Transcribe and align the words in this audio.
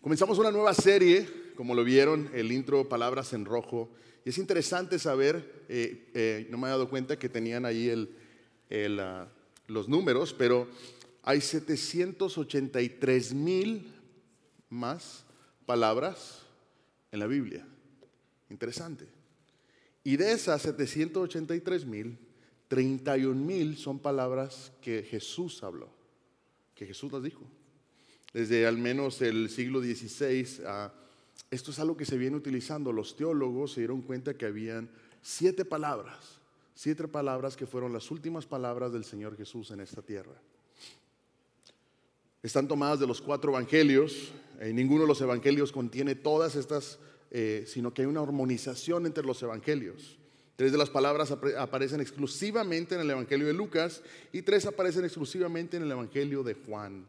Comenzamos 0.00 0.38
una 0.38 0.52
nueva 0.52 0.74
serie, 0.74 1.28
como 1.56 1.74
lo 1.74 1.82
vieron, 1.82 2.30
el 2.32 2.52
intro 2.52 2.88
Palabras 2.88 3.32
en 3.32 3.44
Rojo. 3.44 3.90
Y 4.24 4.28
es 4.28 4.38
interesante 4.38 4.96
saber, 4.96 5.64
eh, 5.68 6.12
eh, 6.14 6.46
no 6.50 6.56
me 6.56 6.68
he 6.68 6.70
dado 6.70 6.88
cuenta 6.88 7.18
que 7.18 7.28
tenían 7.28 7.66
ahí 7.66 7.88
el, 7.88 9.00
ah, 9.00 9.26
los 9.66 9.88
números, 9.88 10.32
pero 10.32 10.68
hay 11.24 11.40
783 11.40 13.34
mil 13.34 13.92
más 14.68 15.24
palabras 15.66 16.42
en 17.10 17.18
la 17.18 17.26
Biblia. 17.26 17.66
Interesante. 18.50 19.08
Y 20.04 20.16
de 20.16 20.30
esas 20.30 20.62
783 20.62 21.86
mil, 21.86 22.16
31 22.68 23.34
mil 23.34 23.76
son 23.76 23.98
palabras 23.98 24.70
que 24.80 25.02
Jesús 25.02 25.64
habló, 25.64 25.90
que 26.76 26.86
Jesús 26.86 27.10
las 27.10 27.24
dijo 27.24 27.57
desde 28.32 28.66
al 28.66 28.78
menos 28.78 29.20
el 29.22 29.50
siglo 29.50 29.80
XVI. 29.80 30.62
Ah, 30.66 30.92
esto 31.50 31.70
es 31.70 31.78
algo 31.78 31.96
que 31.96 32.04
se 32.04 32.18
viene 32.18 32.36
utilizando. 32.36 32.92
Los 32.92 33.16
teólogos 33.16 33.72
se 33.72 33.80
dieron 33.80 34.02
cuenta 34.02 34.34
que 34.34 34.46
habían 34.46 34.90
siete 35.22 35.64
palabras, 35.64 36.40
siete 36.74 37.08
palabras 37.08 37.56
que 37.56 37.66
fueron 37.66 37.92
las 37.92 38.10
últimas 38.10 38.46
palabras 38.46 38.92
del 38.92 39.04
Señor 39.04 39.36
Jesús 39.36 39.70
en 39.70 39.80
esta 39.80 40.02
tierra. 40.02 40.34
Están 42.42 42.68
tomadas 42.68 43.00
de 43.00 43.06
los 43.06 43.20
cuatro 43.20 43.50
evangelios. 43.50 44.32
Eh, 44.60 44.72
ninguno 44.72 45.02
de 45.02 45.08
los 45.08 45.20
evangelios 45.20 45.72
contiene 45.72 46.14
todas 46.14 46.54
estas, 46.54 46.98
eh, 47.30 47.64
sino 47.66 47.92
que 47.92 48.02
hay 48.02 48.06
una 48.06 48.20
armonización 48.20 49.06
entre 49.06 49.24
los 49.24 49.42
evangelios. 49.42 50.18
Tres 50.54 50.72
de 50.72 50.78
las 50.78 50.90
palabras 50.90 51.30
aparecen 51.30 52.00
exclusivamente 52.00 52.96
en 52.96 53.02
el 53.02 53.10
Evangelio 53.10 53.46
de 53.46 53.52
Lucas 53.52 54.02
y 54.32 54.42
tres 54.42 54.66
aparecen 54.66 55.04
exclusivamente 55.04 55.76
en 55.76 55.84
el 55.84 55.92
Evangelio 55.92 56.42
de 56.42 56.54
Juan. 56.54 57.06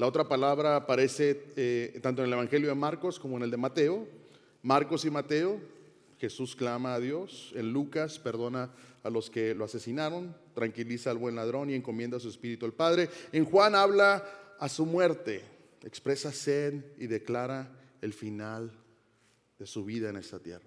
La 0.00 0.06
otra 0.06 0.26
palabra 0.26 0.76
aparece 0.76 1.52
eh, 1.56 2.00
tanto 2.02 2.22
en 2.22 2.28
el 2.28 2.32
Evangelio 2.32 2.70
de 2.70 2.74
Marcos 2.74 3.20
como 3.20 3.36
en 3.36 3.42
el 3.42 3.50
de 3.50 3.58
Mateo. 3.58 4.08
Marcos 4.62 5.04
y 5.04 5.10
Mateo, 5.10 5.60
Jesús 6.18 6.56
clama 6.56 6.94
a 6.94 7.00
Dios. 7.00 7.52
En 7.54 7.74
Lucas 7.74 8.18
perdona 8.18 8.70
a 9.02 9.10
los 9.10 9.28
que 9.28 9.54
lo 9.54 9.66
asesinaron, 9.66 10.34
tranquiliza 10.54 11.10
al 11.10 11.18
buen 11.18 11.36
ladrón 11.36 11.68
y 11.68 11.74
encomienda 11.74 12.18
su 12.18 12.30
espíritu 12.30 12.64
al 12.64 12.72
Padre. 12.72 13.10
En 13.30 13.44
Juan 13.44 13.74
habla 13.74 14.24
a 14.58 14.70
su 14.70 14.86
muerte, 14.86 15.44
expresa 15.84 16.32
sed 16.32 16.82
y 16.96 17.06
declara 17.06 17.70
el 18.00 18.14
final 18.14 18.72
de 19.58 19.66
su 19.66 19.84
vida 19.84 20.08
en 20.08 20.16
esta 20.16 20.38
tierra. 20.38 20.64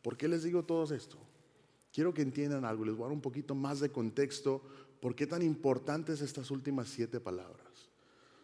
¿Por 0.00 0.16
qué 0.16 0.28
les 0.28 0.44
digo 0.44 0.62
todo 0.62 0.94
esto? 0.94 1.18
Quiero 1.92 2.14
que 2.14 2.22
entiendan 2.22 2.64
algo, 2.64 2.86
les 2.86 2.94
voy 2.94 3.02
a 3.02 3.08
dar 3.08 3.12
un 3.12 3.20
poquito 3.20 3.54
más 3.54 3.80
de 3.80 3.90
contexto 3.90 4.62
¿por 5.00 5.14
qué 5.14 5.26
tan 5.26 5.42
importantes 5.42 6.20
estas 6.20 6.50
últimas 6.50 6.88
siete 6.88 7.20
palabras? 7.20 7.90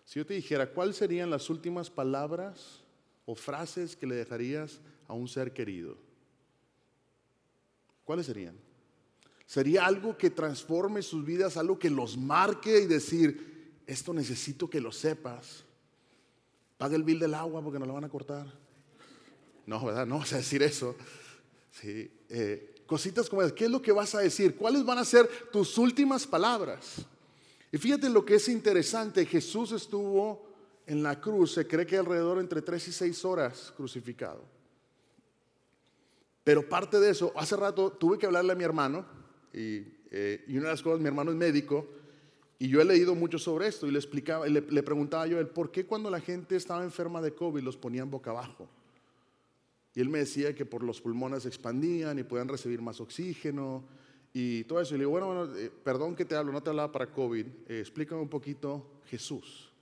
Si 0.04 0.18
yo 0.18 0.26
te 0.26 0.34
dijera, 0.34 0.70
¿cuáles 0.70 0.96
serían 0.96 1.30
las 1.30 1.50
últimas 1.50 1.90
palabras 1.90 2.82
o 3.24 3.34
frases 3.34 3.96
que 3.96 4.06
le 4.06 4.14
dejarías 4.14 4.80
a 5.08 5.14
un 5.14 5.28
ser 5.28 5.52
querido? 5.52 5.98
¿Cuáles 8.04 8.26
serían? 8.26 8.56
Sería 9.46 9.84
algo 9.84 10.16
que 10.16 10.30
transforme 10.30 11.02
sus 11.02 11.24
vidas, 11.24 11.56
algo 11.56 11.78
que 11.78 11.90
los 11.90 12.16
marque 12.16 12.80
y 12.80 12.86
decir, 12.86 13.80
esto 13.86 14.12
necesito 14.12 14.70
que 14.70 14.80
lo 14.80 14.92
sepas. 14.92 15.64
Paga 16.78 16.96
el 16.96 17.04
bill 17.04 17.18
del 17.18 17.34
agua 17.34 17.62
porque 17.62 17.78
no 17.78 17.86
lo 17.86 17.94
van 17.94 18.04
a 18.04 18.08
cortar. 18.08 18.46
No, 19.66 19.84
¿verdad? 19.84 20.06
No 20.06 20.18
vas 20.18 20.32
a 20.32 20.36
decir 20.38 20.62
eso. 20.62 20.96
Sí, 21.70 22.10
eh, 22.28 22.76
Cositas 22.86 23.28
como. 23.28 23.42
¿Qué 23.54 23.64
es 23.64 23.70
lo 23.70 23.82
que 23.82 23.92
vas 23.92 24.14
a 24.14 24.20
decir? 24.20 24.56
¿Cuáles 24.56 24.84
van 24.84 24.98
a 24.98 25.04
ser 25.04 25.28
tus 25.50 25.76
últimas 25.76 26.26
palabras? 26.26 27.04
Y 27.72 27.78
fíjate 27.78 28.08
lo 28.08 28.24
que 28.24 28.36
es 28.36 28.48
interesante. 28.48 29.26
Jesús 29.26 29.72
estuvo 29.72 30.46
en 30.86 31.02
la 31.02 31.20
cruz, 31.20 31.52
se 31.52 31.66
cree 31.66 31.84
que 31.84 31.98
alrededor 31.98 32.38
entre 32.38 32.62
tres 32.62 32.86
y 32.86 32.92
seis 32.92 33.24
horas 33.24 33.72
crucificado. 33.76 34.44
Pero 36.44 36.68
parte 36.68 37.00
de 37.00 37.10
eso, 37.10 37.32
hace 37.34 37.56
rato 37.56 37.90
tuve 37.90 38.18
que 38.18 38.26
hablarle 38.26 38.52
a 38.52 38.54
mi 38.54 38.62
hermano, 38.62 39.04
y, 39.52 39.82
eh, 40.12 40.44
una 40.48 40.66
de 40.66 40.68
las 40.68 40.82
cosas, 40.82 41.00
mi 41.00 41.08
hermano 41.08 41.32
es 41.32 41.36
médico, 41.36 41.88
y 42.60 42.68
yo 42.68 42.80
he 42.80 42.84
leído 42.84 43.16
mucho 43.16 43.36
sobre 43.36 43.66
esto, 43.66 43.88
y 43.88 43.90
le 43.90 43.98
explicaba, 43.98 44.46
le, 44.46 44.60
le 44.60 44.82
preguntaba 44.84 45.26
yo, 45.26 45.44
¿por 45.52 45.72
qué 45.72 45.86
cuando 45.86 46.08
la 46.08 46.20
gente 46.20 46.54
estaba 46.54 46.84
enferma 46.84 47.20
de 47.20 47.34
COVID 47.34 47.62
los 47.62 47.76
ponían 47.76 48.08
boca 48.08 48.30
abajo? 48.30 48.68
Y 49.96 50.00
él 50.02 50.10
me 50.10 50.18
decía 50.18 50.54
que 50.54 50.66
por 50.66 50.82
los 50.82 51.00
pulmones 51.00 51.44
se 51.44 51.48
expandían 51.48 52.18
y 52.18 52.22
podían 52.22 52.48
recibir 52.48 52.82
más 52.82 53.00
oxígeno 53.00 53.82
y 54.34 54.62
todo 54.64 54.82
eso. 54.82 54.94
Y 54.94 54.98
le 54.98 55.04
digo, 55.04 55.12
bueno, 55.12 55.46
eh, 55.56 55.72
perdón 55.82 56.14
que 56.14 56.26
te 56.26 56.36
hablo, 56.36 56.52
no 56.52 56.62
te 56.62 56.68
hablaba 56.68 56.92
para 56.92 57.10
COVID. 57.10 57.46
Eh, 57.66 57.80
explícame 57.80 58.20
un 58.20 58.28
poquito 58.28 59.00
Jesús. 59.06 59.72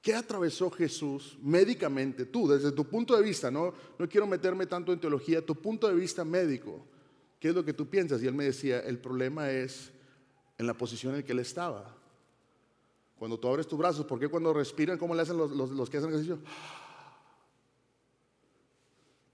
¿Qué 0.00 0.14
atravesó 0.14 0.70
Jesús 0.70 1.36
médicamente? 1.42 2.26
Tú, 2.26 2.46
desde 2.46 2.70
tu 2.70 2.84
punto 2.84 3.16
de 3.16 3.24
vista, 3.24 3.50
no, 3.50 3.74
no 3.98 4.08
quiero 4.08 4.28
meterme 4.28 4.66
tanto 4.66 4.92
en 4.92 5.00
teología, 5.00 5.44
tu 5.44 5.56
punto 5.56 5.88
de 5.88 5.96
vista 5.96 6.24
médico. 6.24 6.86
¿Qué 7.40 7.48
es 7.48 7.54
lo 7.56 7.64
que 7.64 7.72
tú 7.72 7.88
piensas? 7.88 8.22
Y 8.22 8.28
él 8.28 8.34
me 8.34 8.44
decía, 8.44 8.78
el 8.78 9.00
problema 9.00 9.50
es 9.50 9.90
en 10.58 10.64
la 10.68 10.74
posición 10.74 11.16
en 11.16 11.24
que 11.24 11.32
él 11.32 11.40
estaba. 11.40 11.92
Cuando 13.18 13.36
tú 13.36 13.48
abres 13.48 13.66
tus 13.66 13.76
brazos, 13.76 14.06
¿por 14.06 14.20
qué 14.20 14.28
cuando 14.28 14.52
respiran, 14.52 14.96
cómo 14.96 15.12
le 15.12 15.22
hacen 15.22 15.36
los, 15.36 15.50
los, 15.50 15.70
los 15.70 15.90
que 15.90 15.96
hacen 15.96 16.10
ejercicio? 16.10 16.38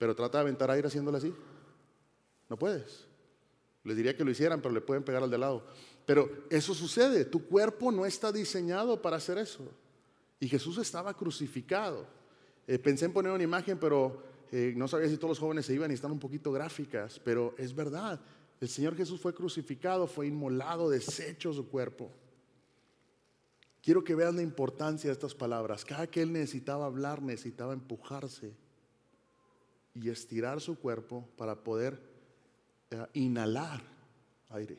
Pero 0.05 0.15
trata 0.15 0.37
de 0.37 0.43
aventar 0.43 0.71
aire 0.71 0.87
haciéndolo 0.87 1.17
así. 1.17 1.33
No 2.51 2.59
puedes. 2.59 3.07
Les 3.85 3.97
diría 3.97 4.15
que 4.15 4.23
lo 4.23 4.31
hicieran, 4.31 4.61
pero 4.61 4.75
le 4.75 4.83
pueden 4.83 5.03
pegar 5.03 5.23
al 5.23 5.31
de 5.31 5.39
lado. 5.39 5.65
Pero 6.05 6.45
eso 6.51 6.75
sucede. 6.75 7.25
Tu 7.25 7.47
cuerpo 7.47 7.91
no 7.91 8.05
está 8.05 8.31
diseñado 8.31 9.01
para 9.01 9.17
hacer 9.17 9.39
eso. 9.39 9.67
Y 10.39 10.47
Jesús 10.47 10.77
estaba 10.77 11.15
crucificado. 11.15 12.07
Eh, 12.67 12.79
pensé 12.79 13.07
en 13.07 13.15
poner 13.15 13.33
una 13.33 13.45
imagen, 13.45 13.79
pero 13.79 14.23
eh, 14.53 14.75
no 14.77 14.89
sabía 14.89 15.09
si 15.09 15.17
todos 15.17 15.31
los 15.31 15.39
jóvenes 15.39 15.65
se 15.65 15.73
iban 15.73 15.91
y 15.91 15.95
están 15.95 16.13
un 16.13 16.21
poquito 16.21 16.53
gráficas. 16.53 17.19
Pero 17.25 17.55
es 17.57 17.75
verdad. 17.75 18.21
El 18.61 18.69
Señor 18.69 18.95
Jesús 18.97 19.19
fue 19.19 19.33
crucificado, 19.33 20.07
fue 20.07 20.27
inmolado, 20.27 20.91
deshecho 20.91 21.51
su 21.55 21.67
cuerpo. 21.71 22.11
Quiero 23.83 24.05
que 24.05 24.15
vean 24.15 24.37
la 24.37 24.43
importancia 24.43 25.09
de 25.09 25.15
estas 25.15 25.35
palabras. 25.35 25.83
Cada 25.83 26.07
que 26.07 26.21
Él 26.21 26.31
necesitaba 26.31 26.85
hablar, 26.85 27.23
necesitaba 27.23 27.73
empujarse 27.73 28.53
y 29.95 30.11
estirar 30.11 30.61
su 30.61 30.79
cuerpo 30.79 31.29
para 31.37 31.63
poder 31.63 31.99
eh, 32.91 33.07
inhalar 33.15 33.83
aire. 34.51 34.79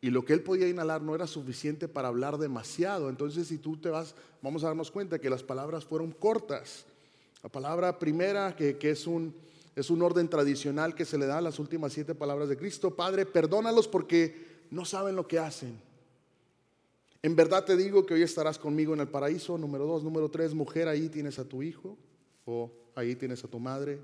Y 0.00 0.10
lo 0.10 0.24
que 0.24 0.32
él 0.32 0.42
podía 0.42 0.68
inhalar 0.68 1.02
no 1.02 1.14
era 1.14 1.26
suficiente 1.26 1.86
para 1.86 2.08
hablar 2.08 2.38
demasiado. 2.38 3.10
Entonces, 3.10 3.48
si 3.48 3.58
tú 3.58 3.76
te 3.76 3.90
vas, 3.90 4.14
vamos 4.40 4.64
a 4.64 4.68
darnos 4.68 4.90
cuenta 4.90 5.18
que 5.18 5.28
las 5.28 5.42
palabras 5.42 5.84
fueron 5.84 6.12
cortas. 6.12 6.86
La 7.42 7.50
palabra 7.50 7.98
primera, 7.98 8.56
que, 8.56 8.78
es, 8.80 9.06
un, 9.06 9.34
es 9.76 9.90
un 9.90 10.00
orden 10.02 10.28
tradicional 10.28 10.94
que 10.94 11.04
se 11.04 11.18
le 11.18 11.26
da 11.26 11.38
a 11.38 11.42
las 11.42 11.58
últimas 11.58 11.92
siete 11.92 12.14
palabras 12.14 12.48
de 12.48 12.56
Cristo, 12.56 12.94
Padre, 12.94 13.26
perdónalos 13.26 13.88
porque 13.88 14.66
no 14.70 14.86
saben 14.86 15.16
lo 15.16 15.26
que 15.26 15.38
hacen. 15.38 15.78
En 17.22 17.36
verdad 17.36 17.66
te 17.66 17.76
digo 17.76 18.06
que 18.06 18.14
hoy 18.14 18.22
estarás 18.22 18.58
conmigo 18.58 18.94
en 18.94 19.00
el 19.00 19.08
paraíso. 19.08 19.58
Número 19.58 19.84
dos, 19.84 20.02
número 20.02 20.30
tres, 20.30 20.54
mujer, 20.54 20.88
ahí 20.88 21.10
tienes 21.10 21.38
a 21.38 21.44
tu 21.44 21.62
hijo. 21.62 21.98
O 22.46 22.72
ahí 23.00 23.16
tienes 23.16 23.42
a 23.44 23.48
tu 23.48 23.58
madre. 23.58 24.00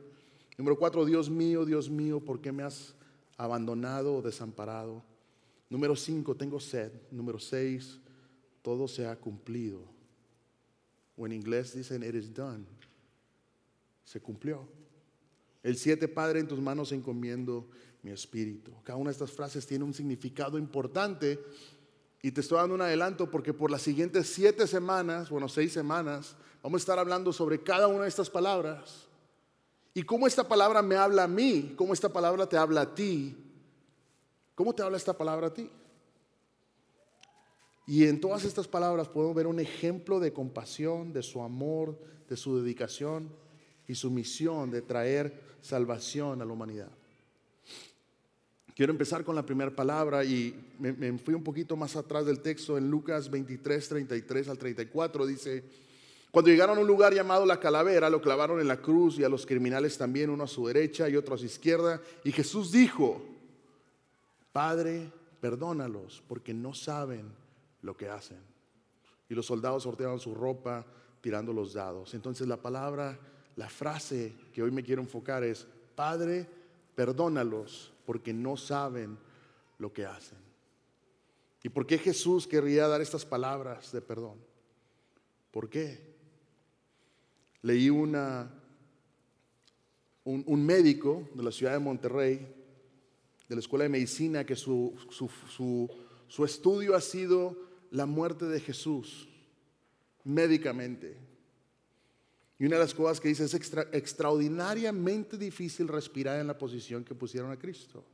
Número 0.59 0.79
cuatro, 0.79 1.05
Dios 1.05 1.29
mío, 1.31 1.65
Dios 1.65 1.89
mío, 1.91 2.21
¿por 2.21 2.41
qué 2.41 2.51
me 2.51 2.63
has 2.63 2.95
abandonado 3.37 4.17
o 4.17 4.23
desamparado? 4.23 5.03
Número 5.69 5.95
cinco, 5.95 6.35
tengo 6.35 6.59
sed. 6.59 6.93
Número 7.11 7.39
seis, 7.39 7.99
todo 8.63 8.89
se 8.89 9.07
ha 9.07 9.17
cumplido. 9.17 9.81
O 11.17 11.27
en 11.27 11.33
inglés 11.33 11.75
dicen, 11.75 12.03
it 12.03 12.15
is 12.15 12.33
done. 12.33 12.65
Se 14.05 14.21
cumplió. 14.21 14.67
El 15.63 15.77
siete, 15.77 16.09
Padre, 16.09 16.41
en 16.41 16.49
tus 16.49 16.61
manos 16.61 16.93
encomiendo 16.93 17.69
mi 18.03 18.13
espíritu. 18.13 18.73
Cada 18.85 18.99
una 18.99 19.11
de 19.11 19.15
estas 19.15 19.33
frases 19.33 19.67
tiene 19.67 19.85
un 19.85 19.93
significado 19.93 20.59
importante 20.59 21.41
y 22.23 22.31
te 22.31 22.41
estoy 22.41 22.59
dando 22.59 22.77
un 22.77 22.83
adelanto 22.83 23.31
porque 23.31 23.53
por 23.53 23.71
las 23.71 23.83
siguientes 23.83 24.29
siete 24.29 24.67
semanas, 24.67 25.29
bueno, 25.29 25.49
seis 25.49 25.73
semanas, 25.73 26.37
vamos 26.67 26.81
a 26.81 26.83
estar 26.83 26.99
hablando 26.99 27.33
sobre 27.33 27.63
cada 27.63 27.87
una 27.87 28.03
de 28.03 28.09
estas 28.09 28.29
palabras. 28.29 29.07
Y 29.95 30.03
cómo 30.03 30.27
esta 30.27 30.49
palabra 30.49 30.83
me 30.83 30.97
habla 30.97 31.23
a 31.23 31.29
mí, 31.29 31.75
cómo 31.77 31.93
esta 31.93 32.13
palabra 32.13 32.49
te 32.49 32.57
habla 32.57 32.81
a 32.81 32.93
ti. 32.93 33.37
¿Cómo 34.57 34.75
te 34.75 34.83
habla 34.83 34.97
esta 34.97 35.17
palabra 35.17 35.47
a 35.47 35.55
ti? 35.55 35.71
Y 37.87 38.03
en 38.09 38.21
todas 38.21 38.43
estas 38.43 38.67
palabras 38.67 39.07
podemos 39.07 39.37
ver 39.37 39.47
un 39.47 39.61
ejemplo 39.61 40.19
de 40.19 40.33
compasión, 40.33 41.13
de 41.13 41.23
su 41.23 41.41
amor, 41.41 41.97
de 42.29 42.37
su 42.37 42.61
dedicación 42.61 43.31
y 43.87 43.95
su 43.95 44.11
misión 44.11 44.73
de 44.73 44.83
traer 44.83 45.41
salvación 45.61 46.43
a 46.43 46.45
la 46.45 46.53
humanidad. 46.53 46.91
Quiero 48.75 48.91
empezar 48.91 49.23
con 49.25 49.37
la 49.37 49.47
primera 49.47 49.71
palabra 49.71 50.25
y 50.25 50.53
me, 50.81 51.17
fui 51.19 51.35
un 51.35 51.45
poquito 51.45 51.77
más 51.77 51.95
atrás 51.95 52.27
del 52.27 52.41
texto 52.41 52.77
en 52.77 52.91
Lucas 52.91 53.31
23, 53.31 53.89
33 53.89 54.49
al 54.49 54.59
34. 54.59 55.27
Dice, 55.27 55.86
cuando 56.37 56.51
llegaron 56.51 56.77
a 56.77 56.83
un 56.83 56.87
lugar 56.87 57.15
llamado 57.15 57.47
la 57.47 57.59
calavera, 57.59 58.11
lo 58.11 58.21
clavaron 58.21 58.61
en 58.61 58.69
la 58.69 58.77
cruz 58.77 59.19
y 59.19 59.25
a 59.25 59.29
los 59.31 59.47
criminales 59.47 59.97
también, 59.97 60.29
uno 60.29 60.45
a 60.45 60.47
su 60.47 60.67
derecha 60.67 61.09
y 61.09 61.17
otro 61.17 61.35
a 61.35 61.39
su 61.39 61.47
izquierda. 61.47 61.99
Y 62.25 62.31
Jesús 62.31 62.71
dijo, 62.71 63.25
Padre, 64.53 65.11
perdónalos 65.41 66.23
porque 66.29 66.53
no 66.53 66.75
saben 66.75 67.33
lo 67.81 67.97
que 67.97 68.11
hacen. 68.11 68.37
Y 69.31 69.35
los 69.35 69.47
soldados 69.47 69.85
sorteaban 69.85 70.19
su 70.19 70.35
ropa 70.35 70.85
tirando 71.23 71.55
los 71.55 71.73
dados. 71.73 72.13
Entonces 72.13 72.47
la 72.47 72.59
palabra, 72.59 73.19
la 73.57 73.71
frase 73.71 74.35
que 74.53 74.63
hoy 74.63 74.71
me 74.71 74.83
quiero 74.83 75.01
enfocar 75.01 75.43
es, 75.43 75.67
Padre, 75.95 76.47
perdónalos 76.95 77.95
porque 78.05 78.35
no 78.35 78.59
saben 78.59 79.17
lo 79.79 79.91
que 79.91 80.05
hacen. 80.05 80.37
¿Y 81.63 81.71
por 81.71 81.87
qué 81.87 81.97
Jesús 81.97 82.47
querría 82.47 82.89
dar 82.89 83.01
estas 83.01 83.25
palabras 83.25 83.91
de 83.91 84.03
perdón? 84.03 84.37
¿Por 85.51 85.71
qué? 85.71 86.16
Leí 87.67 87.91
una, 87.91 88.49
un, 90.23 90.65
médico 90.65 91.29
de 91.35 91.43
la 91.43 91.51
ciudad 91.51 91.73
de 91.73 91.81
Monterrey, 91.81 92.37
de 93.49 93.55
la 93.57 93.59
Escuela 93.59 93.83
de 93.83 93.89
Medicina, 93.89 94.47
que 94.47 94.55
su, 94.55 94.97
su 96.29 96.45
estudio 96.45 96.95
ha 96.95 97.01
sido 97.01 97.57
la 97.91 98.07
muerte 98.07 98.45
de 98.45 98.61
Jesús 98.61 99.29
médicamente. 100.23 101.17
Y 102.57 102.67
una 102.67 102.77
de 102.77 102.83
las 102.83 102.95
cosas 102.95 103.21
que 103.21 103.31
dice 103.31 103.47
es 103.47 103.55
extraordinariamente 103.55 105.37
difícil 105.37 105.89
respirar 105.89 106.39
en 106.39 106.47
la 106.47 106.57
posición 106.57 107.03
que 107.03 107.17
pusieron 107.17 107.51
a 107.51 107.59
Cristo. 107.59 108.05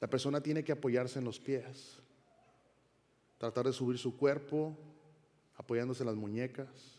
La 0.00 0.10
persona 0.10 0.42
tiene 0.42 0.62
que 0.62 0.72
apoyarse 0.72 1.18
en 1.18 1.24
los 1.24 1.40
pies, 1.40 1.96
tratar 3.38 3.64
de 3.64 3.72
subir 3.72 3.96
su 3.96 4.18
cuerpo 4.18 4.76
apoyándose 5.56 6.02
en 6.02 6.08
las 6.08 6.16
muñecas 6.16 6.95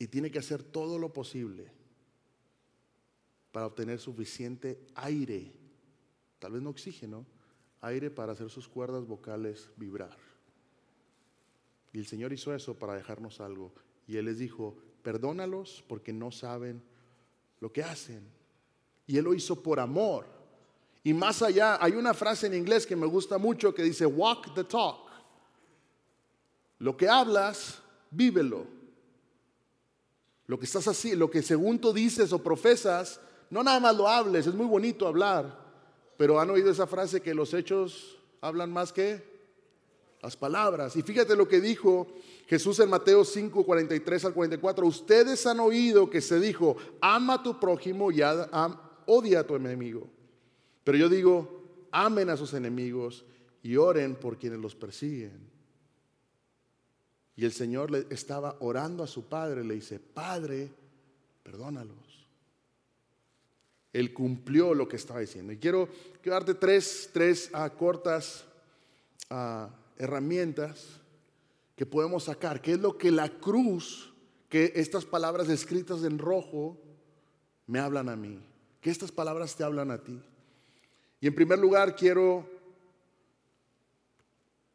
y 0.00 0.08
tiene 0.08 0.30
que 0.30 0.38
hacer 0.38 0.62
todo 0.62 0.98
lo 0.98 1.12
posible 1.12 1.70
para 3.52 3.66
obtener 3.66 4.00
suficiente 4.00 4.80
aire, 4.94 5.52
tal 6.38 6.52
vez 6.52 6.62
no 6.62 6.70
oxígeno, 6.70 7.26
aire 7.82 8.10
para 8.10 8.32
hacer 8.32 8.48
sus 8.48 8.66
cuerdas 8.66 9.06
vocales 9.06 9.68
vibrar. 9.76 10.16
Y 11.92 11.98
el 11.98 12.06
Señor 12.06 12.32
hizo 12.32 12.54
eso 12.54 12.78
para 12.78 12.94
dejarnos 12.94 13.42
algo. 13.42 13.74
Y 14.06 14.16
Él 14.16 14.24
les 14.24 14.38
dijo, 14.38 14.78
perdónalos 15.02 15.84
porque 15.86 16.14
no 16.14 16.32
saben 16.32 16.82
lo 17.60 17.70
que 17.70 17.82
hacen. 17.82 18.26
Y 19.06 19.18
Él 19.18 19.24
lo 19.24 19.34
hizo 19.34 19.62
por 19.62 19.80
amor. 19.80 20.26
Y 21.04 21.12
más 21.12 21.42
allá, 21.42 21.76
hay 21.78 21.92
una 21.92 22.14
frase 22.14 22.46
en 22.46 22.54
inglés 22.54 22.86
que 22.86 22.96
me 22.96 23.06
gusta 23.06 23.36
mucho 23.36 23.74
que 23.74 23.82
dice, 23.82 24.06
walk 24.06 24.54
the 24.54 24.64
talk. 24.64 25.10
Lo 26.78 26.96
que 26.96 27.06
hablas, 27.06 27.82
vívelo. 28.10 28.79
Lo 30.50 30.58
que 30.58 30.64
estás 30.64 30.88
así, 30.88 31.14
lo 31.14 31.30
que 31.30 31.42
según 31.42 31.78
tú 31.78 31.92
dices 31.92 32.32
o 32.32 32.42
profesas, 32.42 33.20
no 33.50 33.62
nada 33.62 33.78
más 33.78 33.96
lo 33.96 34.08
hables, 34.08 34.48
es 34.48 34.54
muy 34.54 34.66
bonito 34.66 35.06
hablar, 35.06 35.56
pero 36.16 36.40
han 36.40 36.50
oído 36.50 36.72
esa 36.72 36.88
frase 36.88 37.20
que 37.20 37.34
los 37.34 37.54
hechos 37.54 38.18
hablan 38.40 38.72
más 38.72 38.92
que 38.92 39.22
las 40.20 40.36
palabras. 40.36 40.96
Y 40.96 41.02
fíjate 41.02 41.36
lo 41.36 41.46
que 41.46 41.60
dijo 41.60 42.08
Jesús 42.48 42.80
en 42.80 42.90
Mateo 42.90 43.24
5, 43.24 43.64
43 43.64 44.24
al 44.24 44.34
44. 44.34 44.84
Ustedes 44.88 45.46
han 45.46 45.60
oído 45.60 46.10
que 46.10 46.20
se 46.20 46.40
dijo, 46.40 46.76
ama 47.00 47.34
a 47.34 47.42
tu 47.44 47.60
prójimo 47.60 48.10
y 48.10 48.20
odia 49.06 49.38
a 49.38 49.46
tu 49.46 49.54
enemigo. 49.54 50.08
Pero 50.82 50.98
yo 50.98 51.08
digo, 51.08 51.62
amen 51.92 52.28
a 52.28 52.36
sus 52.36 52.54
enemigos 52.54 53.24
y 53.62 53.76
oren 53.76 54.16
por 54.16 54.36
quienes 54.36 54.58
los 54.58 54.74
persiguen. 54.74 55.49
Y 57.40 57.46
el 57.46 57.52
Señor 57.52 57.90
le 57.90 58.06
estaba 58.10 58.58
orando 58.60 59.02
a 59.02 59.06
su 59.06 59.24
padre, 59.24 59.64
le 59.64 59.76
dice, 59.76 59.98
Padre, 59.98 60.70
perdónalos. 61.42 61.96
Él 63.94 64.12
cumplió 64.12 64.74
lo 64.74 64.86
que 64.86 64.96
estaba 64.96 65.20
diciendo. 65.20 65.50
Y 65.50 65.56
quiero, 65.56 65.88
darte 66.22 66.52
tres, 66.52 67.08
tres 67.14 67.50
uh, 67.54 67.74
cortas 67.78 68.44
uh, 69.30 69.68
herramientas 69.96 71.00
que 71.74 71.86
podemos 71.86 72.24
sacar, 72.24 72.60
que 72.60 72.72
es 72.72 72.78
lo 72.78 72.98
que 72.98 73.10
la 73.10 73.30
cruz, 73.30 74.12
que 74.50 74.74
estas 74.76 75.06
palabras 75.06 75.48
escritas 75.48 76.04
en 76.04 76.18
rojo 76.18 76.76
me 77.66 77.78
hablan 77.78 78.10
a 78.10 78.16
mí, 78.16 78.38
que 78.82 78.90
estas 78.90 79.12
palabras 79.12 79.56
te 79.56 79.64
hablan 79.64 79.90
a 79.90 80.04
ti. 80.04 80.20
Y 81.22 81.26
en 81.26 81.34
primer 81.34 81.58
lugar 81.58 81.96
quiero 81.96 82.46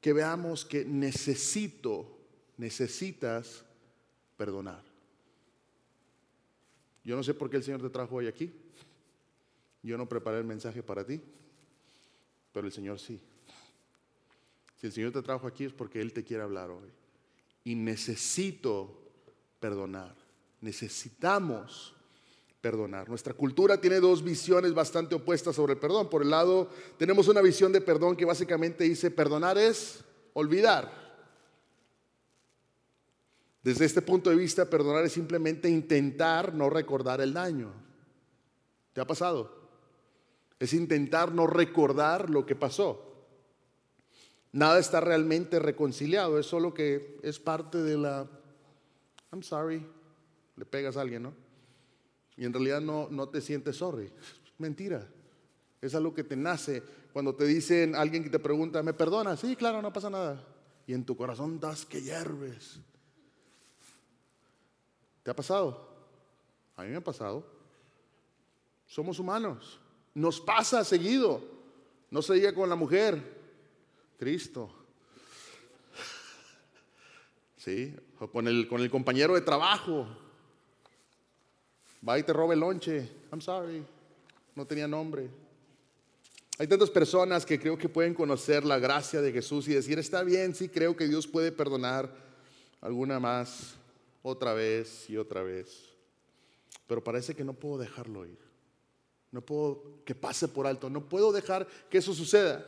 que 0.02 0.14
veamos 0.14 0.66
que 0.66 0.84
necesito, 0.84 2.15
necesitas 2.58 3.64
perdonar. 4.38 4.84
Yo 7.04 7.16
no 7.16 7.24
sé 7.24 7.34
por 7.34 7.50
qué 7.50 7.58
el 7.58 7.64
Señor 7.64 7.82
te 7.82 7.90
trajo 7.90 8.16
hoy 8.16 8.28
aquí. 8.28 8.52
Yo 9.84 9.98
no 9.98 10.10
preparé 10.10 10.40
el 10.40 10.46
mensaje 10.46 10.82
para 10.82 11.06
ti, 11.06 11.22
pero 12.52 12.66
el 12.66 12.74
Señor 12.74 13.00
sí. 13.00 13.20
Si 14.80 14.88
el 14.88 14.94
Señor 14.94 15.12
te 15.12 15.22
trajo 15.22 15.46
aquí 15.46 15.66
es 15.66 15.74
porque 15.74 16.02
Él 16.02 16.12
te 16.12 16.24
quiere 16.24 16.44
hablar 16.44 16.72
hoy. 16.72 16.90
Y 17.64 17.76
necesito 17.76 19.00
perdonar. 19.60 20.16
Necesitamos 20.62 21.96
perdonar. 22.62 23.08
Nuestra 23.08 23.34
cultura 23.36 23.80
tiene 23.80 24.00
dos 24.00 24.24
visiones 24.24 24.74
bastante 24.74 25.14
opuestas 25.14 25.56
sobre 25.56 25.74
el 25.74 25.80
perdón. 25.80 26.10
Por 26.10 26.24
el 26.24 26.32
lado, 26.32 26.68
tenemos 26.98 27.28
una 27.28 27.42
visión 27.42 27.72
de 27.72 27.82
perdón 27.82 28.16
que 28.16 28.26
básicamente 28.26 28.86
dice, 28.86 29.12
perdonar 29.12 29.60
es 29.60 30.04
olvidar. 30.34 31.05
Desde 33.66 33.86
este 33.86 34.04
punto 34.04 34.30
de 34.30 34.36
vista, 34.36 34.70
perdonar 34.70 35.04
es 35.06 35.14
simplemente 35.14 35.68
intentar 35.68 36.54
no 36.54 36.70
recordar 36.70 37.20
el 37.20 37.34
daño. 37.34 37.74
¿Te 38.94 39.02
ha 39.02 39.08
pasado? 39.08 39.58
Es 40.60 40.72
intentar 40.74 41.32
no 41.32 41.48
recordar 41.48 42.30
lo 42.30 42.46
que 42.46 42.56
pasó. 42.56 43.26
Nada 44.52 44.78
está 44.78 45.02
realmente 45.02 45.58
reconciliado, 45.58 46.38
es 46.38 46.46
solo 46.46 46.76
que 46.76 47.20
es 47.24 47.40
parte 47.40 47.80
de 47.80 47.98
la, 47.98 48.30
I'm 49.32 49.42
sorry, 49.42 49.84
le 50.58 50.66
pegas 50.66 50.96
a 50.96 51.02
alguien, 51.02 51.24
¿no? 51.24 51.34
Y 52.38 52.46
en 52.46 52.54
realidad 52.54 52.82
no, 52.82 53.08
no 53.10 53.30
te 53.30 53.42
sientes 53.42 53.78
sorry. 53.78 54.14
Mentira. 54.60 55.10
Es 55.82 55.96
algo 55.96 56.14
que 56.14 56.24
te 56.24 56.36
nace. 56.36 56.84
Cuando 57.12 57.34
te 57.34 57.46
dicen, 57.46 57.96
alguien 57.96 58.24
que 58.24 58.30
te 58.30 58.38
pregunta, 58.38 58.84
¿me 58.84 58.94
perdona? 58.94 59.36
Sí, 59.36 59.56
claro, 59.56 59.82
no 59.82 59.92
pasa 59.92 60.12
nada. 60.12 60.48
Y 60.86 60.94
en 60.94 61.04
tu 61.04 61.18
corazón 61.18 61.60
das 61.60 61.84
que 61.84 62.00
hierves. 62.00 62.80
¿Te 65.26 65.32
ha 65.32 65.36
pasado? 65.36 65.90
A 66.76 66.84
mí 66.84 66.92
me 66.92 66.98
ha 66.98 67.04
pasado. 67.04 67.44
Somos 68.86 69.18
humanos. 69.18 69.80
Nos 70.14 70.40
pasa 70.40 70.84
seguido. 70.84 71.42
No 72.12 72.22
se 72.22 72.36
diga 72.36 72.54
con 72.54 72.70
la 72.70 72.76
mujer. 72.76 73.20
Cristo. 74.20 74.70
¿Sí? 77.58 77.96
O 78.20 78.28
con 78.28 78.48
el, 78.48 78.68
con 78.68 78.82
el 78.82 78.92
compañero 78.92 79.34
de 79.34 79.42
trabajo. 79.42 80.06
Va 82.08 82.20
y 82.20 82.24
te 82.24 82.32
roba 82.32 82.54
el 82.54 82.60
lonche. 82.60 83.10
I'm 83.32 83.42
sorry. 83.42 83.84
No 84.54 84.68
tenía 84.68 84.88
nombre. 84.88 85.28
Hay 86.60 86.68
tantas 86.68 86.92
personas 86.92 87.48
que 87.48 87.60
creo 87.60 87.80
que 87.80 87.90
pueden 87.90 88.14
conocer 88.14 88.64
la 88.64 88.78
gracia 88.78 89.22
de 89.22 89.32
Jesús 89.32 89.68
y 89.70 89.74
decir, 89.74 89.98
está 89.98 90.22
bien, 90.22 90.54
sí 90.54 90.70
creo 90.70 90.96
que 90.96 91.08
Dios 91.08 91.26
puede 91.26 91.52
perdonar 91.52 92.14
alguna 92.80 93.20
más, 93.20 93.76
otra 94.28 94.56
vez 94.56 95.08
y 95.08 95.18
otra 95.18 95.44
vez. 95.44 95.94
Pero 96.88 97.04
parece 97.04 97.36
que 97.36 97.44
no 97.44 97.54
puedo 97.54 97.78
dejarlo 97.78 98.26
ir. 98.26 98.40
No 99.30 99.42
puedo 99.46 100.04
que 100.04 100.16
pase 100.16 100.48
por 100.48 100.66
alto. 100.66 100.90
No 100.90 101.08
puedo 101.08 101.32
dejar 101.32 101.68
que 101.92 102.00
eso 102.00 102.12
suceda. 102.12 102.66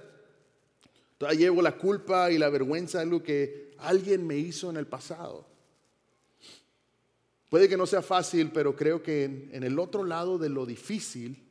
Todavía 1.18 1.40
llevo 1.40 1.64
la 1.64 1.76
culpa 1.76 2.32
y 2.32 2.38
la 2.38 2.50
vergüenza 2.50 3.00
de 3.00 3.08
lo 3.08 3.24
que 3.24 3.74
alguien 3.80 4.28
me 4.28 4.38
hizo 4.38 4.70
en 4.70 4.78
el 4.78 4.86
pasado. 4.86 5.48
Puede 7.50 7.68
que 7.68 7.78
no 7.78 7.88
sea 7.88 8.04
fácil, 8.04 8.52
pero 8.52 8.76
creo 8.76 9.02
que 9.02 9.24
en, 9.24 9.64
el 9.64 9.80
otro 9.80 10.04
lado 10.04 10.38
de 10.38 10.50
lo 10.50 10.64
difícil 10.64 11.44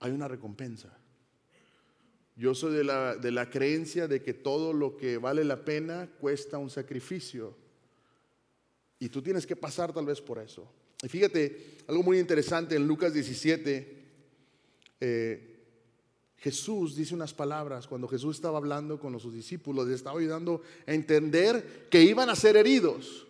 hay 0.00 0.12
una 0.12 0.28
recompensa. 0.28 0.98
Yo 2.36 2.54
soy 2.54 2.74
de 2.74 2.84
la, 2.84 3.16
de 3.16 3.30
la 3.30 3.48
creencia 3.48 4.06
de 4.06 4.20
que 4.20 4.34
todo 4.34 4.74
lo 4.74 4.98
que 4.98 5.16
vale 5.16 5.44
la 5.44 5.64
pena 5.64 6.10
cuesta 6.18 6.58
un 6.58 6.68
sacrificio. 6.68 7.63
Y 9.04 9.10
tú 9.10 9.20
tienes 9.20 9.46
que 9.46 9.54
pasar 9.54 9.92
tal 9.92 10.06
vez 10.06 10.18
por 10.22 10.38
eso. 10.38 10.66
Y 11.02 11.08
fíjate, 11.10 11.76
algo 11.86 12.02
muy 12.02 12.18
interesante 12.18 12.74
en 12.74 12.88
Lucas 12.88 13.12
17, 13.12 14.02
eh, 14.98 15.60
Jesús 16.38 16.96
dice 16.96 17.14
unas 17.14 17.34
palabras 17.34 17.86
cuando 17.86 18.08
Jesús 18.08 18.36
estaba 18.36 18.56
hablando 18.56 18.98
con 18.98 19.20
sus 19.20 19.34
discípulos, 19.34 19.86
les 19.86 19.96
estaba 19.96 20.18
ayudando 20.18 20.62
a 20.86 20.94
entender 20.94 21.86
que 21.90 22.02
iban 22.02 22.30
a 22.30 22.34
ser 22.34 22.56
heridos 22.56 23.26